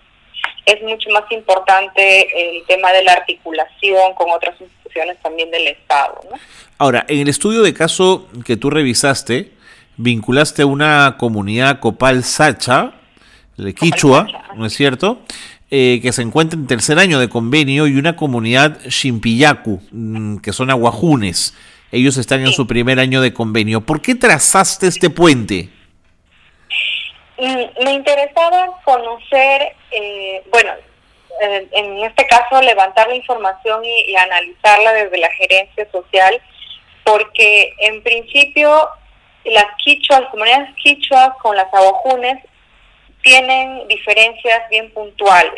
es, 0.65 0.81
mucho 0.83 1.09
más 1.11 1.23
importante 1.31 2.57
el 2.57 2.65
tema 2.65 2.91
de 2.91 3.03
la 3.03 3.13
articulación 3.13 4.13
con 4.15 4.29
otras 4.31 4.59
instituciones 4.59 5.17
también 5.21 5.49
del 5.49 5.67
Estado, 5.67 6.19
¿no? 6.29 6.37
Ahora, 6.77 7.05
en 7.07 7.21
el 7.21 7.29
estudio 7.29 7.63
de 7.63 7.73
caso 7.73 8.27
que 8.45 8.57
tú 8.57 8.69
revisaste, 8.69 9.51
vinculaste 9.95 10.65
una 10.65 11.15
comunidad 11.17 11.79
copal 11.79 12.23
sacha, 12.23 12.93
de 13.57 13.73
Quichua, 13.73 14.27
¿no 14.55 14.65
es 14.65 14.73
cierto? 14.73 15.19
Eh, 15.77 15.99
que 16.01 16.13
se 16.13 16.21
encuentra 16.21 16.57
en 16.57 16.67
tercer 16.67 16.99
año 16.99 17.19
de 17.19 17.27
convenio 17.27 17.85
y 17.85 17.97
una 17.97 18.15
comunidad 18.15 18.79
Shimpiyaku, 18.85 19.81
mm, 19.91 20.37
que 20.37 20.53
son 20.53 20.71
aguajunes. 20.71 21.53
Ellos 21.91 22.15
están 22.15 22.39
en 22.39 22.53
su 22.53 22.65
primer 22.65 22.97
año 22.97 23.19
de 23.19 23.33
convenio. 23.33 23.81
¿Por 23.81 24.01
qué 24.01 24.15
trazaste 24.15 24.87
este 24.87 25.09
puente? 25.09 25.67
Mm, 27.37 27.83
me 27.83 27.91
interesaba 27.91 28.69
conocer, 28.85 29.75
eh, 29.91 30.43
bueno, 30.49 30.71
en 31.41 32.05
este 32.05 32.25
caso 32.25 32.61
levantar 32.61 33.09
la 33.09 33.15
información 33.15 33.83
y, 33.83 34.11
y, 34.11 34.15
analizarla 34.15 34.93
desde 34.93 35.17
la 35.17 35.29
gerencia 35.31 35.91
social, 35.91 36.41
porque 37.03 37.73
en 37.79 38.01
principio 38.01 38.87
las 39.43 39.65
quichuas, 39.83 40.21
las 40.21 40.29
comunidades 40.29 40.73
quichuas 40.81 41.31
con 41.41 41.53
las 41.57 41.67
aguajunes 41.73 42.41
tienen 43.25 43.87
diferencias 43.87 44.69
bien 44.69 44.91
puntuales. 44.91 45.55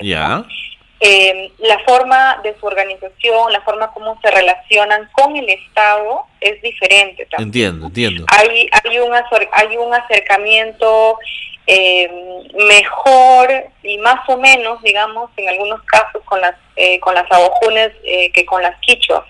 Eh, 1.00 1.51
la 1.59 1.77
forma 1.79 2.39
de 2.43 2.55
su 2.59 2.65
organización, 2.65 3.51
la 3.51 3.62
forma 3.62 3.91
como 3.91 4.19
se 4.21 4.31
relacionan 4.31 5.07
con 5.12 5.36
el 5.36 5.47
Estado 5.50 6.25
es 6.39 6.59
diferente. 6.62 7.27
Entiendo, 7.38 7.88
entiendo. 7.88 8.25
Hay, 8.29 8.69
hay, 8.71 9.00
un, 9.00 9.13
hay 9.51 9.77
un 9.77 9.93
acercamiento 9.93 11.19
eh, 11.67 12.09
mejor 12.55 13.50
y 13.83 13.97
más 13.97 14.27
o 14.29 14.38
menos, 14.38 14.81
digamos, 14.81 15.29
en 15.36 15.50
algunos 15.50 15.83
casos 15.83 16.24
con 16.24 16.39
las, 16.39 16.55
eh, 16.77 17.00
con 17.01 17.13
las 17.13 17.29
abojunes 17.29 17.91
que 18.33 18.45
con 18.45 18.63
las 18.63 18.79
quichuas. 18.79 19.25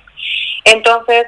Entonces, 0.63 1.25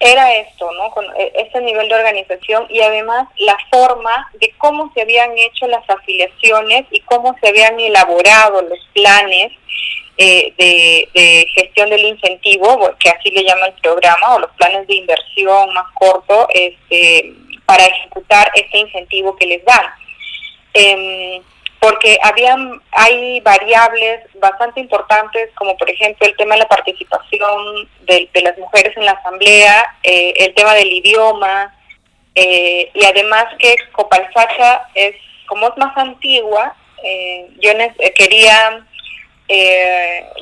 era 0.00 0.34
esto, 0.36 0.70
¿no? 0.72 0.90
Con 0.90 1.04
e, 1.16 1.32
ese 1.34 1.60
nivel 1.60 1.88
de 1.88 1.94
organización 1.94 2.66
y 2.70 2.80
además 2.80 3.28
la 3.38 3.56
forma 3.70 4.30
de 4.40 4.52
cómo 4.58 4.90
se 4.94 5.02
habían 5.02 5.36
hecho 5.36 5.66
las 5.68 5.88
afiliaciones 5.88 6.86
y 6.90 7.00
cómo 7.00 7.36
se 7.40 7.48
habían 7.48 7.78
elaborado 7.78 8.62
los 8.62 8.78
planes 8.94 9.52
eh, 10.16 10.52
de, 10.58 11.46
gestión 11.54 11.90
del 11.90 12.04
incentivo, 12.04 12.90
que 12.98 13.10
así 13.10 13.30
le 13.30 13.44
llama 13.44 13.66
el 13.66 13.72
programa, 13.74 14.34
o 14.34 14.40
los 14.40 14.50
planes 14.52 14.86
de 14.86 14.96
inversión 14.96 15.72
más 15.72 15.86
corto, 15.94 16.48
este, 16.52 17.32
para 17.64 17.86
ejecutar 17.86 18.50
este 18.54 18.78
incentivo 18.78 19.36
que 19.36 19.46
les 19.46 19.64
dan. 19.64 19.86
Eh, 20.74 21.40
porque 21.80 22.18
habían, 22.22 22.80
hay 22.92 23.40
variables 23.40 24.20
bastante 24.34 24.80
importantes, 24.80 25.50
como 25.54 25.76
por 25.78 25.88
ejemplo 25.90 26.26
el 26.26 26.36
tema 26.36 26.54
de 26.54 26.60
la 26.60 26.68
participación 26.68 27.88
de, 28.02 28.28
las 28.42 28.56
mujeres 28.58 28.94
en 28.98 29.06
la 29.06 29.12
asamblea, 29.12 29.96
eh, 30.02 30.34
el 30.36 30.54
tema 30.54 30.74
del 30.74 30.92
idioma, 30.92 31.74
eh, 32.34 32.90
y 32.92 33.04
además 33.04 33.46
que 33.58 33.74
Copalsacha 33.92 34.82
es, 34.94 35.16
como 35.46 35.68
es 35.68 35.76
más 35.78 35.96
antigua, 35.96 36.76
eh, 37.02 37.48
yo 37.60 37.72
quería 38.14 38.86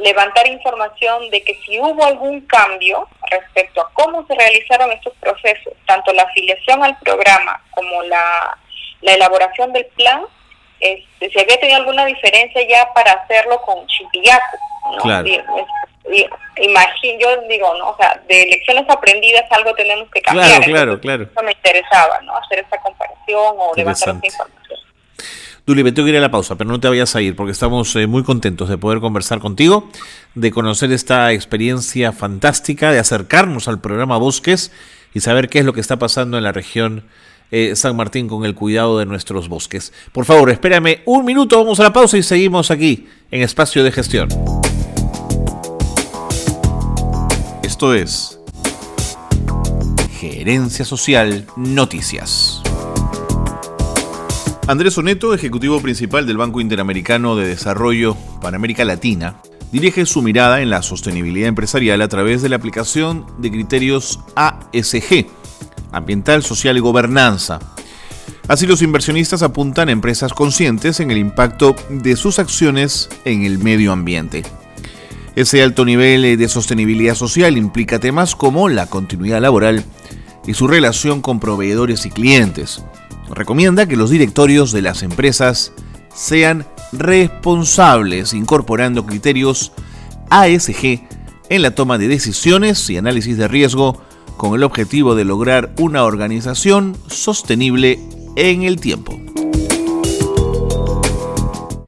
levantar 0.01 0.47
información 0.49 1.31
de 1.31 1.43
que 1.43 1.55
si 1.65 1.79
hubo 1.79 2.05
algún 2.05 2.43
cambio 2.43 3.09
respecto 3.31 3.81
a 3.81 3.91
cómo 3.95 4.27
se 4.27 4.35
realizaron 4.35 4.93
estos 4.93 5.15
procesos, 5.15 5.73
tanto 5.87 6.13
la 6.13 6.25
afiliación 6.25 6.85
al 6.85 6.99
programa 6.99 7.63
como 7.71 8.03
la, 8.03 8.59
la 9.01 9.15
elaboración 9.15 9.73
del 9.73 9.87
plan, 9.87 10.27
este, 10.81 11.31
si 11.31 11.39
había 11.39 11.59
tenido 11.59 11.79
alguna 11.79 12.05
diferencia 12.07 12.67
ya 12.69 12.93
para 12.95 13.13
hacerlo 13.13 13.61
con 13.63 13.87
Chipillaco. 13.87 14.59
¿no? 14.93 15.03
Claro. 15.03 15.29
Imagino, 16.61 17.21
yo 17.21 17.29
digo, 17.49 17.73
¿no? 17.79 17.91
O 17.91 17.97
sea, 17.97 18.21
de 18.29 18.47
lecciones 18.47 18.89
aprendidas 18.89 19.45
algo 19.51 19.75
tenemos 19.75 20.11
que 20.11 20.23
cambiar. 20.23 20.49
Claro, 20.49 20.65
claro, 20.65 21.01
claro. 21.01 21.23
Eso 21.25 21.43
me 21.43 21.53
interesaba, 21.53 22.21
¿no? 22.23 22.37
Hacer 22.37 22.61
esta 22.61 22.79
comparación 22.81 23.55
o 23.59 23.73
levantar 23.77 24.15
esta 24.15 24.27
información. 24.27 24.79
Duli, 25.67 25.85
me 25.85 25.93
tengo 25.93 26.07
que 26.07 26.13
ir 26.13 26.17
a 26.17 26.21
la 26.21 26.31
pausa, 26.31 26.57
pero 26.57 26.71
no 26.71 26.81
te 26.81 26.89
vayas 26.89 27.15
a 27.15 27.21
ir 27.21 27.37
porque 27.37 27.53
estamos 27.53 27.95
eh, 27.95 28.07
muy 28.07 28.25
contentos 28.25 28.71
de 28.71 28.79
poder 28.79 29.01
conversar 29.01 29.39
contigo, 29.39 29.91
de 30.35 30.51
conocer 30.51 30.91
esta 30.93 31.31
experiencia 31.33 32.13
fantástica, 32.13 32.91
de 32.91 32.99
acercarnos 32.99 33.69
al 33.69 33.79
programa 33.79 34.17
Bosques 34.17 34.73
y 35.13 35.21
saber 35.21 35.51
qué 35.51 35.59
es 35.59 35.67
lo 35.67 35.75
que 35.75 35.83
está 35.83 35.99
pasando 35.99 36.39
en 36.39 36.45
la 36.45 36.53
región 36.53 37.05
eh, 37.51 37.75
San 37.77 37.97
Martín 37.97 38.29
con 38.29 38.45
el 38.45 38.55
cuidado 38.55 38.99
de 38.99 39.07
nuestros 39.07 39.49
bosques. 39.49 39.93
Por 40.13 40.25
favor, 40.25 40.51
espérame 40.51 41.01
un 41.07 41.25
minuto, 41.25 41.59
vamos 41.59 41.81
a 41.81 41.85
la 41.85 41.93
pausa 41.93 42.19
y 42.19 42.23
seguimos 42.23 42.71
aquí 42.71 43.07
en 43.31 43.43
Espacio 43.43 43.85
de 43.85 43.93
Gestión. 43.93 44.29
Esto 47.63 47.95
es 47.95 48.39
Gerencia 50.19 50.85
Social 50.85 51.47
Noticias. 51.57 52.61
Andrés 54.67 54.99
Oneto, 54.99 55.33
ejecutivo 55.33 55.81
principal 55.81 56.27
del 56.27 56.37
Banco 56.37 56.61
Interamericano 56.61 57.37
de 57.37 57.47
Desarrollo 57.47 58.17
para 58.43 58.57
América 58.57 58.85
Latina, 58.85 59.41
dirige 59.73 60.05
su 60.07 60.21
mirada 60.21 60.61
en 60.61 60.71
la 60.71 60.83
sostenibilidad 60.83 61.49
empresarial 61.49 62.03
a 62.03 62.09
través 62.09 62.43
de 62.43 62.49
la 62.49 62.57
aplicación 62.57 63.25
de 63.39 63.51
criterios 63.51 64.21
ASG 64.35 65.27
ambiental, 65.93 66.43
social 66.43 66.77
y 66.77 66.81
gobernanza. 66.81 67.59
Así 68.49 68.67
los 68.67 68.83
inversionistas 68.83 69.43
apuntan 69.43 69.89
a 69.89 69.93
empresas 69.93 70.33
conscientes 70.33 71.01
en 71.01 71.11
el 71.11 71.19
impacto 71.19 71.77
de 71.91 72.17
sus 72.17 72.39
acciones 72.39 73.09
en 73.25 73.45
el 73.45 73.59
medio 73.59 73.93
ambiente. 73.93 74.43
Ese 75.37 75.63
alto 75.63 75.85
nivel 75.85 76.39
de 76.39 76.49
sostenibilidad 76.49 77.15
social 77.15 77.57
implica 77.57 78.01
temas 78.01 78.35
como 78.35 78.69
la 78.69 78.87
continuidad 78.87 79.41
laboral 79.41 79.85
y 80.47 80.55
su 80.55 80.67
relación 80.67 81.21
con 81.21 81.41
proveedores 81.41 82.07
y 82.07 82.11
clientes. 82.11 82.83
Recomienda 83.31 83.87
que 83.87 83.97
los 83.97 84.11
directorios 84.11 84.73
de 84.73 84.83
las 84.83 85.03
empresas 85.03 85.73
sean 86.15 86.67
responsables 86.91 88.33
incorporando 88.33 89.05
criterios 89.05 89.73
ASG 90.31 91.03
en 91.51 91.63
la 91.63 91.73
toma 91.73 91.99
de 91.99 92.09
decisiones 92.09 92.89
y 92.91 92.97
análisis 92.97 93.37
de 93.37 93.47
riesgo 93.47 94.03
con 94.39 94.55
el 94.55 94.63
objetivo 94.63 95.15
de 95.15 95.27
lograr 95.27 95.75
una 95.79 96.05
organización 96.05 96.97
sostenible 97.09 97.99
en 98.37 98.63
el 98.63 98.81
tiempo. 98.81 99.21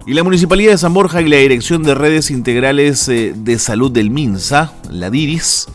Y 0.05 0.13
la 0.13 0.25
Municipalidad 0.25 0.73
de 0.73 0.79
San 0.79 0.93
Borja 0.93 1.23
y 1.23 1.29
la 1.29 1.37
Dirección 1.37 1.85
de 1.85 1.95
Redes 1.95 2.31
Integrales 2.31 3.09
eh, 3.09 3.33
de 3.35 3.59
Salud 3.59 3.93
del 3.93 4.11
MINSA, 4.11 4.75
la 4.91 5.09
DIRIS, 5.09 5.69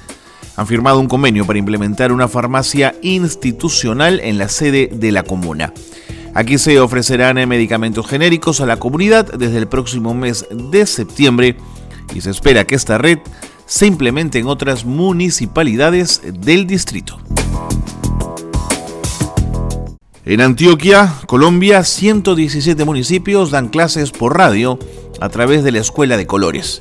han 0.58 0.68
firmado 0.68 1.00
un 1.00 1.08
convenio 1.08 1.46
para 1.46 1.58
implementar 1.60 2.12
una 2.12 2.28
farmacia 2.28 2.94
institucional 3.02 4.20
en 4.20 4.38
la 4.38 4.50
sede 4.50 4.90
de 4.92 5.12
la 5.12 5.24
comuna. 5.24 5.74
Aquí 6.34 6.58
se 6.58 6.80
ofrecerán 6.82 7.38
eh, 7.38 7.46
medicamentos 7.46 8.08
genéricos 8.08 8.60
a 8.60 8.66
la 8.66 8.78
comunidad 8.78 9.26
desde 9.34 9.58
el 9.58 9.68
próximo 9.68 10.14
mes 10.14 10.46
de 10.52 10.86
septiembre 10.86 11.56
y 12.14 12.20
se 12.20 12.32
espera 12.32 12.66
que 12.66 12.76
esta 12.76 12.98
red 12.98 13.20
se 13.66 13.88
implemente 13.88 14.40
en 14.40 14.48
otras 14.48 14.86
municipalidades 14.86 16.22
del 16.40 16.68
distrito. 16.68 17.18
En 20.26 20.42
Antioquia, 20.42 21.14
Colombia, 21.28 21.84
117 21.84 22.84
municipios 22.84 23.52
dan 23.52 23.70
clases 23.70 24.12
por 24.12 24.36
radio 24.36 24.80
a 25.20 25.30
través 25.30 25.64
de 25.64 25.72
la 25.72 25.80
Escuela 25.80 26.18
de 26.18 26.26
Colores, 26.26 26.80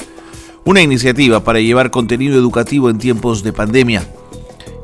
una 0.64 0.80
iniciativa 0.80 1.44
para 1.44 1.60
llevar 1.60 1.90
contenido 1.90 2.36
educativo 2.36 2.88
en 2.88 2.98
tiempos 2.98 3.42
de 3.42 3.52
pandemia. 3.52 4.02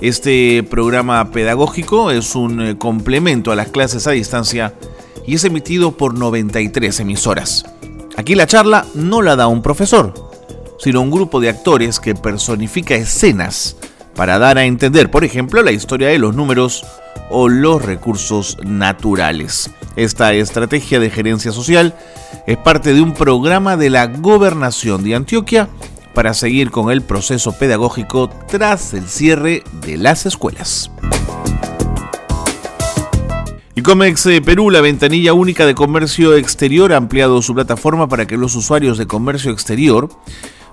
Este 0.02 0.62
programa 0.62 1.30
pedagógico 1.30 2.10
es 2.10 2.34
un 2.34 2.60
eh, 2.60 2.78
complemento 2.78 3.50
a 3.50 3.56
las 3.56 3.68
clases 3.68 4.06
a 4.06 4.12
distancia 4.12 4.74
y 5.26 5.34
es 5.34 5.44
emitido 5.44 5.92
por 5.92 6.14
93 6.18 7.00
emisoras. 7.00 7.64
Aquí 8.16 8.34
la 8.34 8.46
charla 8.46 8.86
no 8.94 9.22
la 9.22 9.36
da 9.36 9.46
un 9.46 9.62
profesor, 9.62 10.29
sino 10.82 11.00
un 11.00 11.10
grupo 11.10 11.40
de 11.40 11.50
actores 11.50 12.00
que 12.00 12.14
personifica 12.14 12.94
escenas 12.94 13.76
para 14.16 14.38
dar 14.38 14.58
a 14.58 14.64
entender, 14.64 15.10
por 15.10 15.24
ejemplo, 15.24 15.62
la 15.62 15.72
historia 15.72 16.08
de 16.08 16.18
los 16.18 16.34
números 16.34 16.84
o 17.30 17.48
los 17.48 17.82
recursos 17.82 18.58
naturales. 18.64 19.70
Esta 19.96 20.32
estrategia 20.32 21.00
de 21.00 21.10
gerencia 21.10 21.52
social 21.52 21.94
es 22.46 22.56
parte 22.56 22.94
de 22.94 23.00
un 23.02 23.14
programa 23.14 23.76
de 23.76 23.90
la 23.90 24.06
gobernación 24.06 25.04
de 25.04 25.14
Antioquia 25.14 25.68
para 26.14 26.34
seguir 26.34 26.70
con 26.70 26.90
el 26.90 27.02
proceso 27.02 27.52
pedagógico 27.52 28.28
tras 28.48 28.94
el 28.94 29.06
cierre 29.06 29.62
de 29.84 29.96
las 29.96 30.26
escuelas. 30.26 30.90
Y 33.74 33.82
Comex 33.82 34.26
eh, 34.26 34.42
Perú, 34.42 34.70
la 34.70 34.80
ventanilla 34.80 35.32
única 35.32 35.64
de 35.64 35.74
comercio 35.74 36.34
exterior, 36.34 36.92
ha 36.92 36.96
ampliado 36.96 37.40
su 37.40 37.54
plataforma 37.54 38.08
para 38.08 38.26
que 38.26 38.36
los 38.36 38.54
usuarios 38.54 38.98
de 38.98 39.06
comercio 39.06 39.52
exterior 39.52 40.10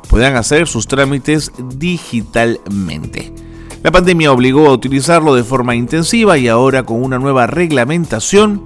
puedan 0.10 0.36
hacer 0.36 0.68
sus 0.68 0.88
trámites 0.88 1.52
digitalmente. 1.76 3.34
La 3.84 3.92
pandemia 3.92 4.32
obligó 4.32 4.68
a 4.68 4.74
utilizarlo 4.74 5.36
de 5.36 5.44
forma 5.44 5.76
intensiva 5.76 6.38
y 6.38 6.48
ahora 6.48 6.84
con 6.84 7.04
una 7.04 7.20
nueva 7.20 7.48
reglamentación 7.48 8.64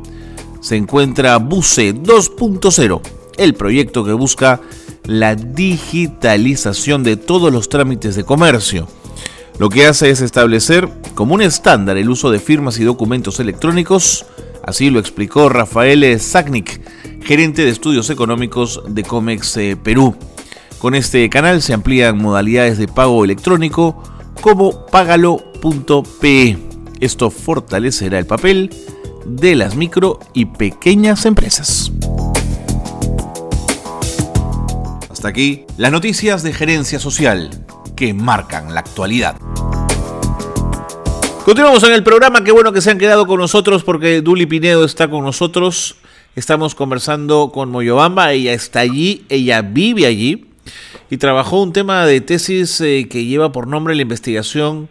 se 0.62 0.78
encuentra 0.78 1.38
BUCE 1.38 1.96
2.0, 1.96 3.02
el 3.38 3.54
proyecto 3.56 4.06
que 4.06 4.14
busca 4.14 4.62
la 5.06 5.36
digitalización 5.36 7.04
de 7.04 7.18
todos 7.18 7.52
los 7.52 7.70
trámites 7.70 8.16
de 8.16 8.24
comercio. 8.24 8.88
Lo 9.60 9.70
que 9.70 9.86
hace 9.86 10.10
es 10.10 10.22
establecer 10.22 10.90
como 11.14 11.36
un 11.36 11.42
estándar 11.42 11.98
el 11.98 12.10
uso 12.10 12.32
de 12.32 12.40
firmas 12.40 12.80
y 12.80 12.84
documentos 12.84 13.40
electrónicos, 13.40 14.26
así 14.64 14.90
lo 14.90 15.00
explicó 15.00 15.50
Rafael 15.50 16.20
Zagnik, 16.20 16.82
gerente 17.24 17.64
de 17.64 17.70
estudios 17.70 18.10
económicos 18.10 18.82
de 18.88 19.04
Comex 19.04 19.58
eh, 19.58 19.78
Perú. 19.82 20.16
Con 20.82 20.96
este 20.96 21.30
canal 21.30 21.62
se 21.62 21.76
amplían 21.76 22.18
modalidades 22.18 22.80
de 22.80 22.88
pago 22.88 23.24
electrónico 23.24 24.02
como 24.42 24.88
pagalo.pe. 24.88 26.58
Esto 27.00 27.30
fortalecerá 27.30 28.18
el 28.18 28.26
papel 28.26 28.72
de 29.24 29.54
las 29.54 29.76
micro 29.76 30.20
y 30.34 30.46
pequeñas 30.46 31.28
empresas. 31.28 31.92
Hasta 35.12 35.28
aquí 35.28 35.66
las 35.78 35.92
noticias 35.92 36.42
de 36.42 36.52
gerencia 36.52 36.98
social 36.98 37.52
que 37.96 38.16
marcan 38.16 38.74
la 38.74 38.80
actualidad. 38.80 39.36
Continuamos 41.46 41.84
en 41.84 41.94
el 41.94 42.04
programa, 42.04 42.44
qué 42.44 42.52
bueno 42.52 42.74
que 42.74 42.82
se 42.82 42.90
han 42.90 42.98
quedado 42.98 43.28
con 43.28 43.40
nosotros 43.40 43.84
porque 43.84 44.22
Duli 44.22 44.48
Pinedo 44.48 44.84
está 44.84 45.08
con 45.12 45.24
nosotros. 45.24 45.98
Estamos 46.36 46.74
conversando 46.74 47.52
con 47.54 47.70
Moyobamba, 47.70 48.32
ella 48.32 48.54
está 48.54 48.80
allí, 48.80 49.26
ella 49.30 49.62
vive 49.62 50.08
allí 50.08 50.48
y 51.12 51.18
trabajó 51.18 51.62
un 51.62 51.74
tema 51.74 52.06
de 52.06 52.22
tesis 52.22 52.80
eh, 52.80 53.08
que 53.10 53.26
lleva 53.26 53.52
por 53.52 53.68
nombre 53.68 53.94
la 53.96 54.02
investigación 54.02 54.88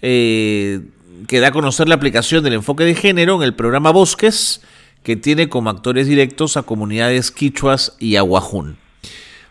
eh, 0.00 0.80
que 1.26 1.40
da 1.40 1.48
a 1.48 1.50
conocer 1.50 1.88
la 1.88 1.96
aplicación 1.96 2.44
del 2.44 2.52
enfoque 2.52 2.84
de 2.84 2.94
género 2.94 3.34
en 3.34 3.42
el 3.42 3.52
programa 3.52 3.90
Bosques, 3.90 4.62
que 5.02 5.16
tiene 5.16 5.48
como 5.48 5.68
actores 5.68 6.06
directos 6.06 6.56
a 6.56 6.62
comunidades 6.62 7.32
quichuas 7.32 7.96
y 7.98 8.14
aguajún. 8.14 8.76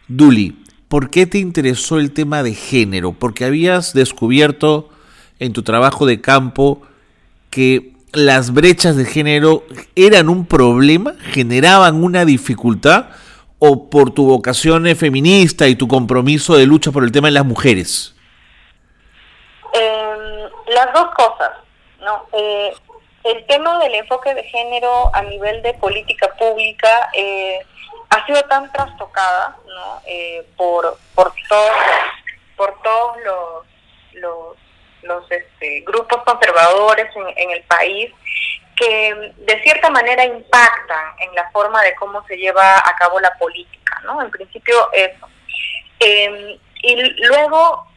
Duli, 0.08 0.58
¿por 0.88 1.10
qué 1.10 1.26
te 1.26 1.40
interesó 1.40 2.00
el 2.00 2.14
tema 2.14 2.44
de 2.44 2.54
género? 2.54 3.12
Porque 3.12 3.44
habías 3.44 3.94
descubierto 3.94 4.90
en 5.40 5.52
tu 5.52 5.64
trabajo 5.64 6.06
de 6.06 6.22
campo 6.22 6.82
que 7.50 7.92
las 8.14 8.54
brechas 8.54 8.96
de 8.96 9.04
género 9.04 9.66
eran 9.98 10.30
un 10.30 10.46
problema, 10.46 11.14
generaban 11.34 12.02
una 12.02 12.24
dificultad 12.24 13.08
o 13.68 13.90
por 13.90 14.14
tu 14.14 14.28
vocación 14.28 14.86
feminista 14.96 15.68
y 15.68 15.76
tu 15.76 15.88
compromiso 15.88 16.56
de 16.56 16.66
lucha 16.66 16.92
por 16.92 17.04
el 17.04 17.12
tema 17.12 17.28
de 17.28 17.34
las 17.34 17.46
mujeres? 17.46 18.16
Em, 19.74 20.50
las 20.68 20.94
dos 20.94 21.08
cosas, 21.16 21.52
¿no? 22.00 22.26
Eh, 22.34 22.74
el 23.24 23.46
tema 23.48 23.80
del 23.80 23.96
enfoque 23.96 24.34
de 24.36 24.44
género 24.44 25.10
a 25.14 25.22
nivel 25.24 25.62
de 25.64 25.74
política 25.74 26.28
pública 26.38 27.10
eh, 27.14 27.60
ha 28.10 28.26
sido 28.26 28.42
tan 28.44 28.72
trastocada, 28.72 29.58
¿no? 29.68 30.02
Eh, 30.06 30.46
por 30.56 30.98
por 31.16 31.34
todos 31.50 31.72
por 32.56 32.82
todos 32.84 33.18
los 33.26 33.66
los, 34.22 34.58
los 35.02 35.32
este, 35.32 35.82
grupos 35.82 36.24
conservadores 36.24 37.08
en 37.36 37.52
el 37.52 37.64
país 37.64 38.12
que 38.76 39.34
de 39.38 39.62
cierta 39.64 39.90
manera 39.90 40.26
impactan 40.26 41.14
en 41.20 41.34
la 41.34 41.50
forma 41.52 41.82
de 41.82 41.96
cómo 41.96 42.26
se 42.28 42.36
lleva 42.38 42.78
a 42.78 42.96
cabo 42.98 43.20
la 43.20 43.34
política, 43.36 44.02
¿no? 44.04 44.22
En 44.22 44.30
principio 44.30 44.92
eso. 44.92 45.28
Em, 46.00 46.58
y 46.84 46.96
luego, 47.26 47.88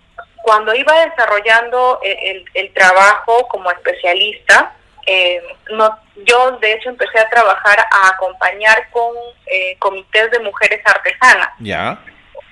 cuando 0.42 0.74
iba 0.74 1.04
desarrollando 1.04 2.00
e, 2.02 2.44
el, 2.54 2.72
trabajo 2.72 3.48
como 3.48 3.70
especialista, 3.72 4.72
em, 5.06 5.42
no, 5.70 5.98
yo 6.24 6.52
de 6.58 6.74
hecho 6.74 6.90
empecé 6.90 7.18
a 7.18 7.28
trabajar 7.28 7.80
a 7.80 8.08
acompañar 8.08 8.88
con 8.90 9.14
eh, 9.46 9.76
comités 9.80 10.30
de 10.30 10.38
mujeres 10.40 10.80
artesanas. 10.84 11.50
Ya. 11.58 11.98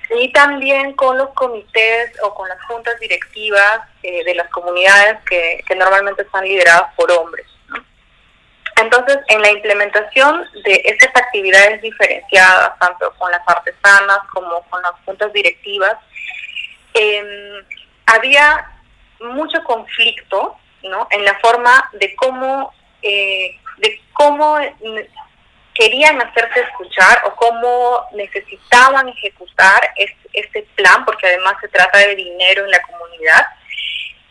Y 0.09 0.31
también 0.31 0.93
con 0.93 1.17
los 1.17 1.29
comités 1.29 2.11
o 2.23 2.33
con 2.33 2.47
las 2.47 2.61
juntas 2.63 2.99
directivas 2.99 3.81
eh, 4.03 4.23
de 4.23 4.35
las 4.35 4.49
comunidades 4.49 5.17
que, 5.29 5.63
que 5.67 5.75
normalmente 5.75 6.23
están 6.23 6.43
lideradas 6.43 6.93
por 6.95 7.11
hombres. 7.11 7.45
Entonces, 8.87 9.17
en 9.27 9.41
la 9.41 9.51
implementación 9.51 10.45
de 10.63 10.81
estas 10.85 11.09
actividades 11.13 11.81
diferenciadas, 11.81 12.79
tanto 12.79 13.13
con 13.17 13.29
las 13.29 13.41
artesanas 13.45 14.19
como 14.33 14.61
con 14.69 14.81
las 14.81 14.93
juntas 15.03 15.33
directivas, 15.33 15.95
em, 16.93 17.65
había 18.05 18.65
mucho 19.19 19.61
conflicto 19.65 20.57
¿no? 20.83 21.05
en 21.11 21.25
la 21.25 21.37
forma 21.39 21.89
de 21.99 22.15
cómo, 22.15 22.73
eh, 23.01 23.59
de 23.79 24.01
cómo 24.13 24.57
querían 25.73 26.21
hacerse 26.21 26.61
escuchar 26.61 27.23
o 27.25 27.35
cómo 27.35 28.05
necesitaban 28.13 29.09
ejecutar 29.09 29.81
este, 29.97 30.29
este 30.31 30.61
plan, 30.75 31.03
porque 31.03 31.27
además 31.27 31.55
se 31.59 31.67
trata 31.67 31.97
de 31.97 32.15
dinero 32.15 32.63
en 32.63 32.71
la 32.71 32.81
comunidad 32.83 33.47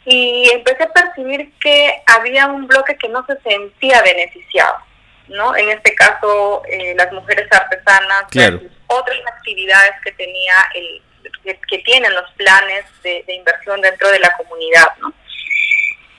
y 0.06 0.48
empecé 0.52 0.84
a 0.84 0.92
percibir 0.92 1.52
que 1.58 2.00
había 2.06 2.46
un 2.46 2.68
bloque 2.68 2.96
que 2.96 3.08
no 3.08 3.26
se 3.26 3.36
sentía 3.40 4.00
beneficiado, 4.02 4.76
¿no? 5.26 5.56
En 5.56 5.68
este 5.68 5.96
caso, 5.96 6.62
eh, 6.68 6.94
las 6.96 7.12
mujeres 7.12 7.48
artesanas, 7.50 8.24
otras 8.86 9.18
actividades 9.36 9.92
que 10.04 10.12
tenía 10.12 10.54
el 10.74 11.02
que, 11.42 11.78
tienen 11.78 12.14
los 12.14 12.30
planes 12.34 12.84
de, 13.02 13.24
inversión 13.26 13.80
dentro 13.80 14.08
de 14.10 14.20
la 14.20 14.32
comunidad, 14.36 14.86
¿no? 15.00 15.12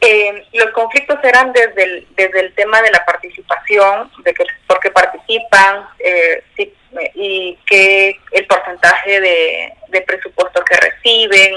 Eh, 0.02 0.45
los 0.54 0.71
conflictos 0.71 1.17
eran 1.23 1.54
desde 1.54 1.84
el, 1.84 2.08
desde 2.12 2.41
el 2.41 2.54
tema 2.56 2.82
de 2.82 2.91
la 2.91 3.06
participación, 3.06 4.12
de 4.23 4.34
que 4.34 4.43
por 4.67 4.82
qué 4.82 4.91
participan 4.91 5.88
eh, 6.00 6.43
y 7.15 7.58
qué 7.65 8.19
el 8.34 8.45
porcentaje 8.47 9.21
de, 9.21 9.73
de 9.88 10.02
presupuesto 10.02 10.63
que 10.65 10.76
reciben, 10.76 11.54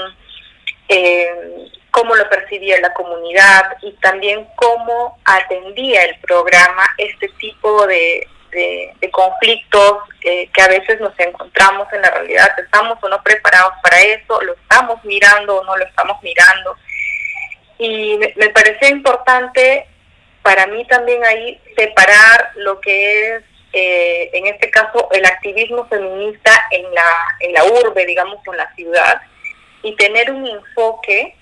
eh, 0.87 1.71
cómo 1.91 2.15
lo 2.15 2.27
percibía 2.29 2.79
la 2.79 2.93
comunidad 2.93 3.77
y 3.81 3.91
también 3.97 4.47
cómo 4.55 5.19
atendía 5.25 6.03
el 6.05 6.17
programa 6.19 6.83
este 6.97 7.27
tipo 7.39 7.85
de, 7.87 8.27
conflictos 9.11 9.97
eh, 10.23 10.49
que 10.53 10.61
a 10.61 10.67
veces 10.67 10.99
nos 10.99 11.17
encontramos 11.19 11.87
en 11.93 12.01
la 12.01 12.11
realidad. 12.11 12.49
¿Estamos 12.57 12.97
o 13.01 13.09
no 13.09 13.21
preparados 13.23 13.73
para 13.81 14.01
eso? 14.01 14.41
¿Lo 14.41 14.53
estamos 14.53 15.03
mirando 15.05 15.57
o 15.57 15.63
no 15.63 15.77
lo 15.77 15.85
estamos 15.85 16.21
mirando? 16.21 16.75
Y 17.77 18.17
me, 18.17 18.33
me 18.35 18.49
parecía 18.49 18.89
importante 18.89 19.87
para 20.41 20.67
mí 20.67 20.85
también 20.87 21.23
ahí 21.23 21.59
separar 21.75 22.51
lo 22.55 22.79
que 22.81 23.35
es, 23.35 23.43
eh, 23.73 24.29
en 24.33 24.47
este 24.47 24.69
caso, 24.71 25.09
el 25.11 25.25
activismo 25.25 25.87
feminista 25.87 26.51
en 26.71 26.83
la, 26.93 27.13
en 27.39 27.53
la 27.53 27.65
urbe, 27.65 28.05
digamos, 28.05 28.39
en 28.47 28.57
la 28.57 28.73
ciudad, 28.75 29.21
y 29.83 29.95
tener 29.95 30.31
un 30.31 30.47
enfoque 30.47 31.35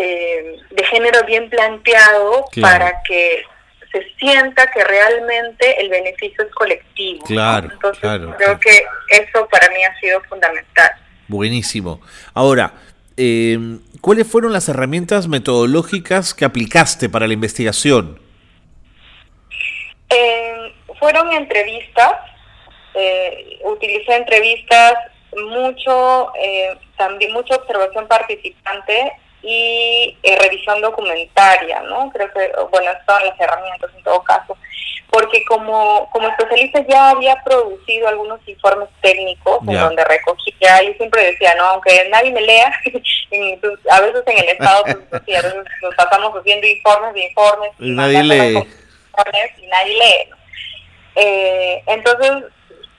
eh, 0.00 0.56
de 0.70 0.84
género 0.84 1.24
bien 1.26 1.50
planteado 1.50 2.44
para 2.60 3.02
que 3.02 3.42
se 3.90 4.06
sienta 4.18 4.70
que 4.70 4.84
realmente 4.84 5.80
el 5.80 5.88
beneficio 5.88 6.44
es 6.44 6.54
colectivo. 6.54 7.24
Claro, 7.24 7.70
Entonces, 7.72 8.20
creo 8.36 8.60
que 8.60 8.84
eso 9.10 9.48
para 9.50 9.68
mí 9.70 9.82
ha 9.82 9.98
sido 9.98 10.20
fundamental. 10.28 10.90
Buenísimo. 11.26 12.00
Ahora, 12.34 12.74
eh, 13.16 13.58
¿cuáles 14.00 14.26
fueron 14.30 14.52
las 14.52 14.68
herramientas 14.68 15.26
metodológicas 15.26 16.34
que 16.34 16.44
aplicaste 16.44 17.08
para 17.08 17.26
la 17.26 17.32
investigación? 17.32 18.20
Eh, 20.10 20.74
fueron 20.98 21.32
entrevistas, 21.32 22.12
eh, 22.94 23.58
utilicé 23.64 24.16
entrevistas, 24.16 24.94
mucho, 25.36 26.32
eh, 26.40 26.76
también 26.96 27.32
mucha 27.32 27.56
observación 27.56 28.06
participante 28.08 29.12
y 29.42 30.16
revisión 30.24 30.80
documentaria, 30.80 31.80
¿no? 31.82 32.10
Creo 32.10 32.32
que, 32.32 32.52
bueno, 32.70 32.90
son 33.06 33.24
las 33.24 33.40
herramientas 33.40 33.90
en 33.96 34.02
todo 34.02 34.22
caso 34.22 34.56
porque 35.10 35.42
como, 35.46 36.08
como 36.10 36.28
especialista 36.28 36.84
ya 36.86 37.10
había 37.10 37.42
producido 37.42 38.08
algunos 38.08 38.40
informes 38.46 38.88
técnicos 39.00 39.60
en 39.66 39.74
donde 39.74 40.04
recogía, 40.04 40.82
y 40.82 40.94
siempre 40.94 41.32
decía, 41.32 41.54
no, 41.56 41.64
aunque 41.64 42.08
nadie 42.10 42.30
me 42.30 42.42
lea, 42.42 42.66
a 43.90 44.00
veces 44.00 44.22
en 44.26 44.38
el 44.38 44.48
Estado, 44.50 44.84
pues, 44.84 44.98
a 45.38 45.42
veces 45.42 45.64
nos 45.82 45.94
pasamos 45.94 46.34
haciendo 46.34 46.66
informes 46.66 47.14
de 47.14 47.24
informes 47.24 47.70
y, 47.78 47.90
nadie 47.90 48.22
lee. 48.22 48.68
Y 49.58 49.66
nadie 49.66 49.94
lee. 49.94 50.30
Eh, 51.16 51.82
entonces, 51.86 52.32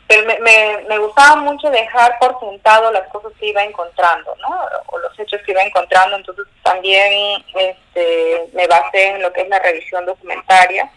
me, 0.09 0.39
me, 0.39 0.85
me, 0.87 0.97
gustaba 0.97 1.35
mucho 1.37 1.69
dejar 1.69 2.17
por 2.19 2.39
sentado 2.39 2.91
las 2.91 3.07
cosas 3.09 3.31
que 3.39 3.47
iba 3.47 3.63
encontrando, 3.63 4.35
¿no? 4.41 4.49
O 4.87 4.97
los 4.97 5.17
hechos 5.19 5.39
que 5.45 5.51
iba 5.51 5.61
encontrando, 5.61 6.15
entonces 6.15 6.45
también 6.63 7.43
este, 7.55 8.49
me 8.53 8.65
basé 8.67 9.09
en 9.09 9.21
lo 9.21 9.31
que 9.31 9.41
es 9.41 9.49
la 9.49 9.59
revisión 9.59 10.05
documentaria 10.05 10.91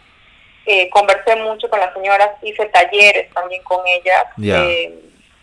eh, 0.65 0.89
conversé 0.89 1.35
mucho 1.35 1.69
con 1.69 1.79
las 1.79 1.93
señoras, 1.93 2.29
hice 2.41 2.65
talleres 2.67 3.29
también 3.33 3.61
con 3.63 3.79
ellas 3.85 4.23
eh, 4.41 4.97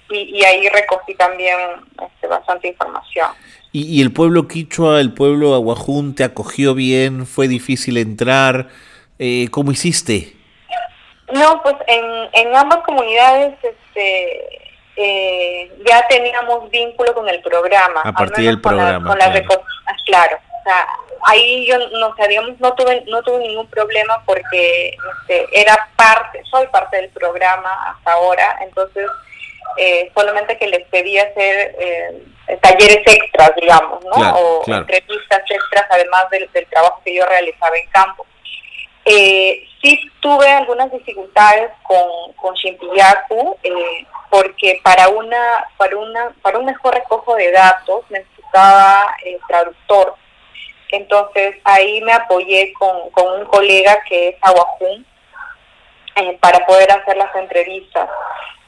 y, 0.09 0.43
ahí 0.45 0.67
recogí 0.71 1.15
también 1.15 1.57
este, 2.03 2.27
bastante 2.27 2.69
información. 2.69 3.29
¿Y, 3.71 4.01
el 4.01 4.13
pueblo 4.13 4.49
quichua, 4.49 4.99
el 4.99 5.13
pueblo 5.13 5.55
aguajún, 5.55 6.15
te 6.15 6.25
acogió 6.25 6.75
bien? 6.75 7.27
¿Fue 7.27 7.49
difícil 7.49 7.99
entrar? 7.99 8.69
Eh, 9.19 9.49
¿Cómo 9.51 9.73
hiciste? 9.73 10.33
No, 11.33 11.63
pues 11.63 11.77
en, 11.87 12.29
en 12.33 12.57
ambas 12.57 12.79
comunidades 12.85 13.55
este, 13.63 14.61
eh, 14.97 15.73
ya 15.87 16.07
teníamos 16.09 16.71
vínculo 16.71 17.15
con 17.15 17.29
el 17.29 17.41
programa. 17.43 18.03
A 18.05 18.13
partir 18.13 18.47
del 18.47 18.61
programa. 18.61 19.17
claro. 20.05 20.37
O 20.37 20.63
sea, 20.63 20.87
ahí 21.27 21.67
yo 21.67 21.79
no 21.79 22.15
sabíamos 22.17 22.59
no 22.61 22.75
tuve 22.75 23.03
no 23.07 23.23
tuve 23.23 23.39
ningún 23.39 23.67
problema 23.69 24.23
porque 24.27 24.97
este, 25.13 25.61
era 25.61 25.89
parte 25.97 26.43
soy 26.51 26.67
parte 26.69 26.97
del 26.97 27.11
programa 27.11 27.71
hasta 27.91 28.13
ahora 28.13 28.59
entonces 28.63 29.09
eh, 29.77 30.11
solamente 30.15 30.59
que 30.59 30.67
les 30.67 30.87
pedí 30.89 31.19
hacer 31.19 31.77
eh, 31.79 32.59
talleres 32.61 33.03
extras 33.07 33.53
digamos 33.57 34.05
no 34.05 34.35
o 34.35 34.63
entrevistas 34.67 35.43
extras 35.49 35.87
además 35.91 36.29
del, 36.31 36.49
trabajo 36.71 37.01
que 37.05 37.15
yo 37.15 37.27
realizaba 37.27 37.77
en 37.77 37.87
campo 37.89 38.27
eh, 39.11 39.69
sí 39.83 40.01
tuve 40.21 40.49
algunas 40.49 40.93
dificultades 40.93 41.71
con 41.83 42.33
con 42.35 42.55
Shimpiyaku 42.55 43.57
eh, 43.63 44.07
porque 44.31 44.81
para 44.83 45.09
una 45.09 45.65
para 45.77 45.97
una 45.97 46.35
para 46.43 46.59
un 46.59 46.67
mejor 46.67 46.95
recojo 46.95 47.35
de 47.37 47.51
datos 47.53 48.05
necesitaba 48.11 49.15
el 49.25 49.39
traductor 49.49 50.15
entonces 50.93 51.57
ahí 51.65 52.01
me 52.03 52.13
apoyé 52.13 52.73
con, 52.75 53.11
con 53.11 53.41
un 53.41 53.47
colega 53.47 54.03
que 54.09 54.31
es 54.31 54.37
Aguajún 54.43 55.07
eh, 56.17 56.39
para 56.41 56.67
poder 56.67 56.91
hacer 56.91 57.17
las 57.17 57.35
entrevistas, 57.37 58.09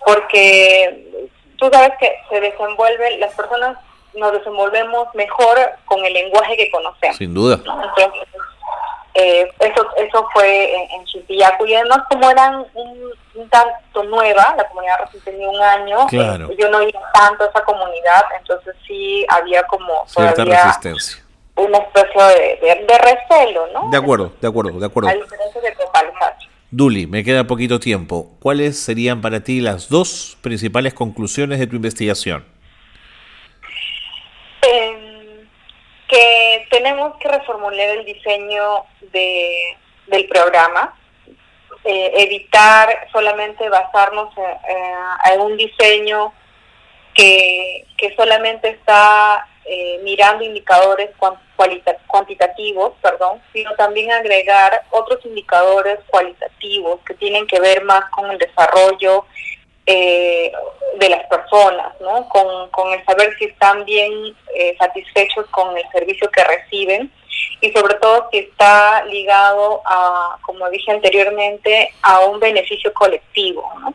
porque 0.07 1.29
tú 1.59 1.69
sabes 1.73 1.93
que 1.99 2.15
se 2.31 2.41
desenvuelven, 2.41 3.19
las 3.21 3.35
personas 3.35 3.77
nos 4.15 4.33
desenvolvemos 4.33 5.09
mejor 5.15 5.59
con 5.87 6.05
el 6.05 6.13
lenguaje 6.13 6.57
que 6.57 6.71
conocemos. 6.71 7.17
Sin 7.17 7.35
duda. 7.35 7.55
Entonces, 7.57 8.29
eh, 9.15 9.49
eso 9.59 9.87
eso 9.97 10.29
fue 10.33 10.75
en, 10.75 10.91
en 10.93 11.03
y 11.29 11.43
además 11.43 11.99
como 12.11 12.31
eran 12.31 12.65
un, 12.75 13.49
tanto 13.51 14.05
nueva, 14.05 14.55
la 14.57 14.69
comunidad 14.69 15.01
recién 15.01 15.23
tenía 15.25 15.49
un 15.49 15.61
año, 15.61 16.07
eh, 16.11 16.57
yo 16.59 16.69
no 16.71 16.83
iba 16.83 17.01
tanto 17.13 17.45
a 17.45 17.47
esa 17.49 17.63
comunidad, 17.65 18.25
entonces 18.39 18.75
sí 18.87 19.25
había 19.29 19.63
como 19.65 20.05
cierta 20.07 20.45
resistencia 20.45 21.23
una 21.55 21.79
especie 21.79 22.23
de, 22.23 22.87
de, 22.87 22.99
recelo, 22.99 23.67
¿no? 23.75 23.91
De 23.91 23.99
acuerdo, 23.99 24.33
de 24.41 24.49
acuerdo, 24.49 24.81
de 24.81 24.87
acuerdo. 24.87 25.11
A 25.11 25.15
diferencia 25.15 25.61
de 25.61 25.75
Duli, 26.71 27.07
me 27.07 27.23
queda 27.23 27.47
poquito 27.47 27.79
tiempo. 27.79 28.31
¿Cuáles 28.41 28.79
serían 28.79 29.21
para 29.21 29.45
ti 29.45 29.61
las 29.61 29.91
dos 29.91 30.39
principales 30.41 30.95
conclusiones 30.95 31.59
de 31.59 31.67
tu 31.67 31.77
investigación? 31.77 32.47
Em, 34.63 35.47
que 36.09 36.62
tenemos 36.73 37.15
que 37.19 37.29
reformular 37.29 37.91
el 37.91 38.07
diseño 38.07 38.87
de, 39.13 39.77
del 40.07 40.27
programa, 40.27 40.99
eh, 41.85 42.13
evitar 42.17 43.09
solamente 43.13 43.69
basarnos 43.69 44.31
en, 44.39 45.35
en 45.35 45.41
un 45.43 45.57
diseño 45.59 46.33
que, 47.15 47.87
que 47.99 48.17
solamente 48.17 48.71
está 48.71 49.47
eh, 49.67 50.01
mirando 50.03 50.45
indicadores 50.45 51.11
cuantitativos, 52.07 52.95
perdón, 53.03 53.43
sino 53.53 53.75
también 53.75 54.11
agregar 54.11 54.85
otros 54.93 55.25
indicadores 55.27 55.99
cualitativos 56.07 57.01
que 57.07 57.13
tienen 57.15 57.47
que 57.47 57.61
ver 57.61 57.85
más 57.85 58.09
con 58.13 58.31
el 58.31 58.39
desarrollo 58.39 59.27
eh, 59.87 60.53
de 60.99 61.09
las 61.09 61.27
personas, 61.27 62.01
¿no? 62.01 62.29
Con, 62.29 62.93
el 62.93 63.05
saber 63.05 63.35
si 63.39 63.47
están 63.47 63.85
bien 63.85 64.13
eh, 64.55 64.77
satisfechos 64.79 65.47
con 65.51 65.77
el 65.77 65.85
servicio 65.91 66.31
que 66.31 66.45
reciben 66.45 67.11
y 67.61 67.73
sobre 67.73 67.95
todo 67.95 68.29
si 68.31 68.39
está 68.39 69.05
ligado 69.07 69.83
a, 69.85 70.39
como 70.43 70.69
dije 70.71 70.93
anteriormente, 70.93 71.93
a 72.03 72.21
un 72.21 72.39
beneficio 72.39 72.93
colectivo, 72.93 73.69
¿no? 73.81 73.95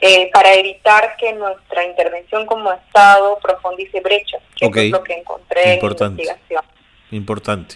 Eh, 0.00 0.30
para 0.32 0.54
evitar 0.54 1.14
que 1.16 1.32
nuestra 1.34 1.84
intervención 1.84 2.46
como 2.46 2.72
Estado 2.72 3.38
profundice 3.42 4.00
brechas, 4.00 4.42
que 4.56 4.66
es 4.66 4.90
lo 4.90 5.04
que 5.04 5.12
encontré 5.12 5.74
Importante. 5.74 6.22
en 6.22 6.28
la 6.28 6.32
investigación. 6.32 6.74
Importante. 7.10 7.74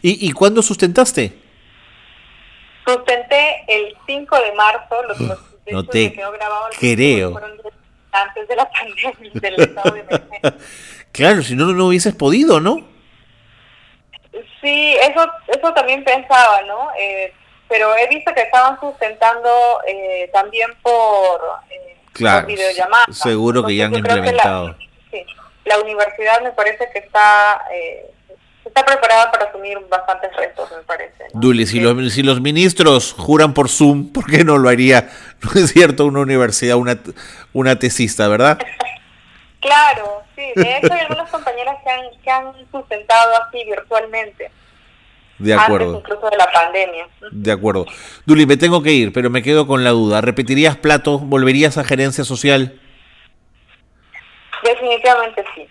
¿Y, 0.00 0.28
¿Y 0.28 0.32
cuándo 0.32 0.62
sustentaste? 0.62 1.32
Sustenté 2.86 3.64
el 3.66 3.96
5 4.06 4.36
de 4.40 4.52
marzo, 4.52 5.02
los, 5.02 5.53
no 5.70 5.84
te 5.86 6.12
creo. 6.12 7.40
antes 8.12 8.48
de 8.48 8.56
la 8.56 8.70
pandemia 8.70 9.30
del 9.34 9.60
estado 9.60 9.94
de 9.94 10.00
emergencia. 10.00 10.54
claro, 11.12 11.42
si 11.42 11.56
no, 11.56 11.66
no 11.66 11.86
hubieses 11.86 12.14
podido, 12.14 12.60
¿no? 12.60 12.86
Sí, 14.60 14.96
eso, 15.00 15.30
eso 15.48 15.74
también 15.74 16.02
pensaba, 16.04 16.62
¿no? 16.62 16.88
Eh, 16.98 17.32
pero 17.68 17.94
he 17.96 18.08
visto 18.08 18.32
que 18.34 18.42
estaban 18.42 18.78
sustentando 18.80 19.80
eh, 19.86 20.30
también 20.32 20.70
por, 20.82 21.40
eh, 21.70 21.96
claro, 22.12 22.46
videollamadas. 22.46 23.16
Seguro 23.16 23.64
que 23.64 23.76
ya 23.76 23.86
han 23.86 23.94
implementado. 23.94 24.68
La, 24.68 24.76
sí, 25.10 25.26
la 25.64 25.78
universidad 25.80 26.40
me 26.42 26.52
parece 26.52 26.88
que 26.92 27.00
está 27.00 27.64
eh, 27.72 28.10
está 28.64 28.84
preparada 28.84 29.30
para 29.30 29.46
asumir 29.46 29.78
bastantes 29.88 30.34
retos, 30.36 30.70
me 30.70 30.82
parece. 30.82 31.24
Duli, 31.32 31.66
si, 31.66 31.80
los, 31.80 32.12
si 32.12 32.22
los 32.22 32.40
ministros 32.40 33.14
juran 33.16 33.54
por 33.54 33.68
Zoom, 33.68 34.12
¿por 34.12 34.26
qué 34.26 34.44
no 34.44 34.58
lo 34.58 34.68
haría, 34.68 35.10
no 35.42 35.60
es 35.60 35.72
cierto, 35.72 36.06
una 36.06 36.20
universidad, 36.20 36.76
una, 36.76 36.98
una 37.52 37.78
tesista, 37.78 38.28
verdad? 38.28 38.58
claro, 39.60 40.22
sí. 40.34 40.52
De 40.56 40.78
hecho, 40.78 40.92
hay 40.92 41.00
algunas 41.00 41.30
compañeras 41.30 41.76
que 41.84 41.90
han, 41.90 42.00
que 42.22 42.30
han 42.30 42.52
sustentado 42.70 43.32
así 43.42 43.64
virtualmente. 43.64 44.50
De 45.38 45.52
acuerdo. 45.52 45.98
incluso 45.98 46.30
de 46.30 46.36
la 46.36 46.50
pandemia. 46.50 47.08
De 47.32 47.50
acuerdo. 47.50 47.86
Duli, 48.24 48.46
me 48.46 48.56
tengo 48.56 48.82
que 48.82 48.92
ir, 48.92 49.12
pero 49.12 49.30
me 49.30 49.42
quedo 49.42 49.66
con 49.66 49.82
la 49.82 49.90
duda. 49.90 50.20
¿Repetirías 50.20 50.76
plato? 50.76 51.18
¿Volverías 51.18 51.76
a 51.76 51.82
gerencia 51.82 52.22
social? 52.22 52.80
Definitivamente 54.62 55.44
sí. 55.54 55.68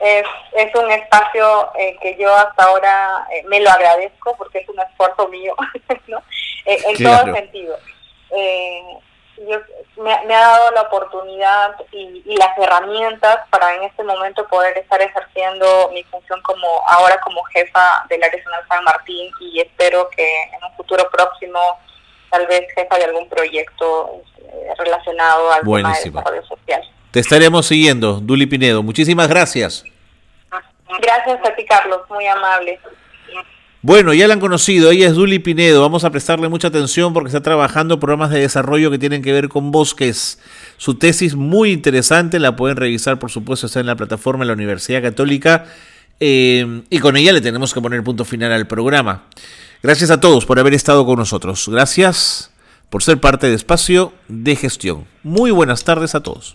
Es, 0.00 0.24
es 0.54 0.74
un 0.74 0.90
espacio 0.90 1.70
eh, 1.74 1.96
que 2.00 2.16
yo 2.16 2.32
hasta 2.34 2.64
ahora 2.64 3.26
eh, 3.32 3.42
me 3.48 3.60
lo 3.60 3.70
agradezco 3.70 4.36
porque 4.36 4.58
es 4.58 4.68
un 4.68 4.78
esfuerzo 4.80 5.28
mío, 5.28 5.54
¿no? 6.06 6.18
Eh, 6.66 6.78
en 6.86 7.04
todo 7.04 7.34
sentido. 7.34 7.76
Eh, 8.30 8.82
me, 9.96 10.12
ha 10.12 10.40
dado 10.40 10.70
la 10.72 10.82
oportunidad 10.82 11.74
y, 11.92 12.36
las 12.36 12.56
herramientas 12.58 13.38
para 13.50 13.74
en 13.74 13.84
este 13.84 14.02
momento 14.04 14.46
poder 14.48 14.76
estar 14.78 15.00
ejerciendo 15.00 15.90
mi 15.92 16.02
función 16.04 16.40
como 16.42 16.66
ahora 16.86 17.18
como 17.20 17.42
jefa 17.44 18.04
del 18.08 18.22
área 18.22 18.36
regional 18.36 18.64
San 18.68 18.84
Martín 18.84 19.32
y 19.40 19.60
espero 19.60 20.08
que 20.10 20.42
en 20.44 20.62
un 20.64 20.76
futuro 20.76 21.08
próximo 21.10 21.60
tal 22.30 22.46
vez 22.46 22.66
jefa 22.74 22.96
de 22.98 23.04
algún 23.04 23.28
proyecto 23.28 24.22
relacionado 24.76 25.52
al 25.52 25.62
tema 25.62 25.94
de 25.94 26.10
desarrollo 26.10 26.46
social. 26.46 26.82
Te 27.18 27.22
estaremos 27.22 27.66
siguiendo, 27.66 28.20
Duli 28.20 28.46
Pinedo. 28.46 28.84
Muchísimas 28.84 29.26
gracias. 29.26 29.82
Gracias 31.02 31.40
a 31.44 31.56
ti, 31.56 31.64
Carlos. 31.64 32.02
Muy 32.08 32.24
amable. 32.28 32.78
Bueno, 33.82 34.14
ya 34.14 34.28
la 34.28 34.34
han 34.34 34.38
conocido, 34.38 34.92
ella 34.92 35.08
es 35.08 35.14
Duli 35.14 35.40
Pinedo, 35.40 35.82
vamos 35.82 36.04
a 36.04 36.10
prestarle 36.10 36.48
mucha 36.48 36.68
atención 36.68 37.12
porque 37.12 37.26
está 37.26 37.40
trabajando 37.40 37.98
programas 37.98 38.30
de 38.30 38.38
desarrollo 38.38 38.92
que 38.92 39.00
tienen 39.00 39.22
que 39.22 39.32
ver 39.32 39.48
con 39.48 39.72
bosques. 39.72 40.38
Su 40.76 40.94
tesis 40.94 41.34
muy 41.34 41.72
interesante, 41.72 42.38
la 42.38 42.54
pueden 42.54 42.76
revisar 42.76 43.18
por 43.18 43.32
supuesto, 43.32 43.66
está 43.66 43.80
en 43.80 43.86
la 43.86 43.96
plataforma 43.96 44.44
de 44.44 44.46
la 44.46 44.52
Universidad 44.52 45.02
Católica 45.02 45.64
eh, 46.20 46.82
y 46.88 47.00
con 47.00 47.16
ella 47.16 47.32
le 47.32 47.40
tenemos 47.40 47.74
que 47.74 47.80
poner 47.80 48.04
punto 48.04 48.24
final 48.24 48.52
al 48.52 48.68
programa. 48.68 49.24
Gracias 49.82 50.12
a 50.12 50.20
todos 50.20 50.46
por 50.46 50.60
haber 50.60 50.74
estado 50.74 51.04
con 51.04 51.18
nosotros, 51.18 51.68
gracias 51.68 52.52
por 52.90 53.02
ser 53.02 53.18
parte 53.18 53.48
de 53.48 53.54
Espacio 53.54 54.12
de 54.28 54.54
Gestión. 54.54 55.08
Muy 55.24 55.50
buenas 55.50 55.82
tardes 55.82 56.14
a 56.14 56.22
todos. 56.22 56.54